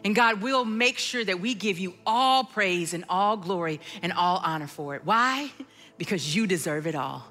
And 0.02 0.14
God, 0.14 0.42
we'll 0.42 0.64
make 0.64 0.98
sure 0.98 1.24
that 1.24 1.40
we 1.40 1.54
give 1.54 1.78
you 1.78 1.94
all 2.06 2.42
praise 2.44 2.92
and 2.92 3.04
all 3.08 3.36
glory 3.36 3.80
and 4.02 4.12
all 4.12 4.40
honor 4.44 4.66
for 4.66 4.96
it. 4.96 5.04
Why? 5.04 5.50
Because 5.96 6.34
you 6.34 6.46
deserve 6.46 6.86
it 6.86 6.94
all. 6.94 7.30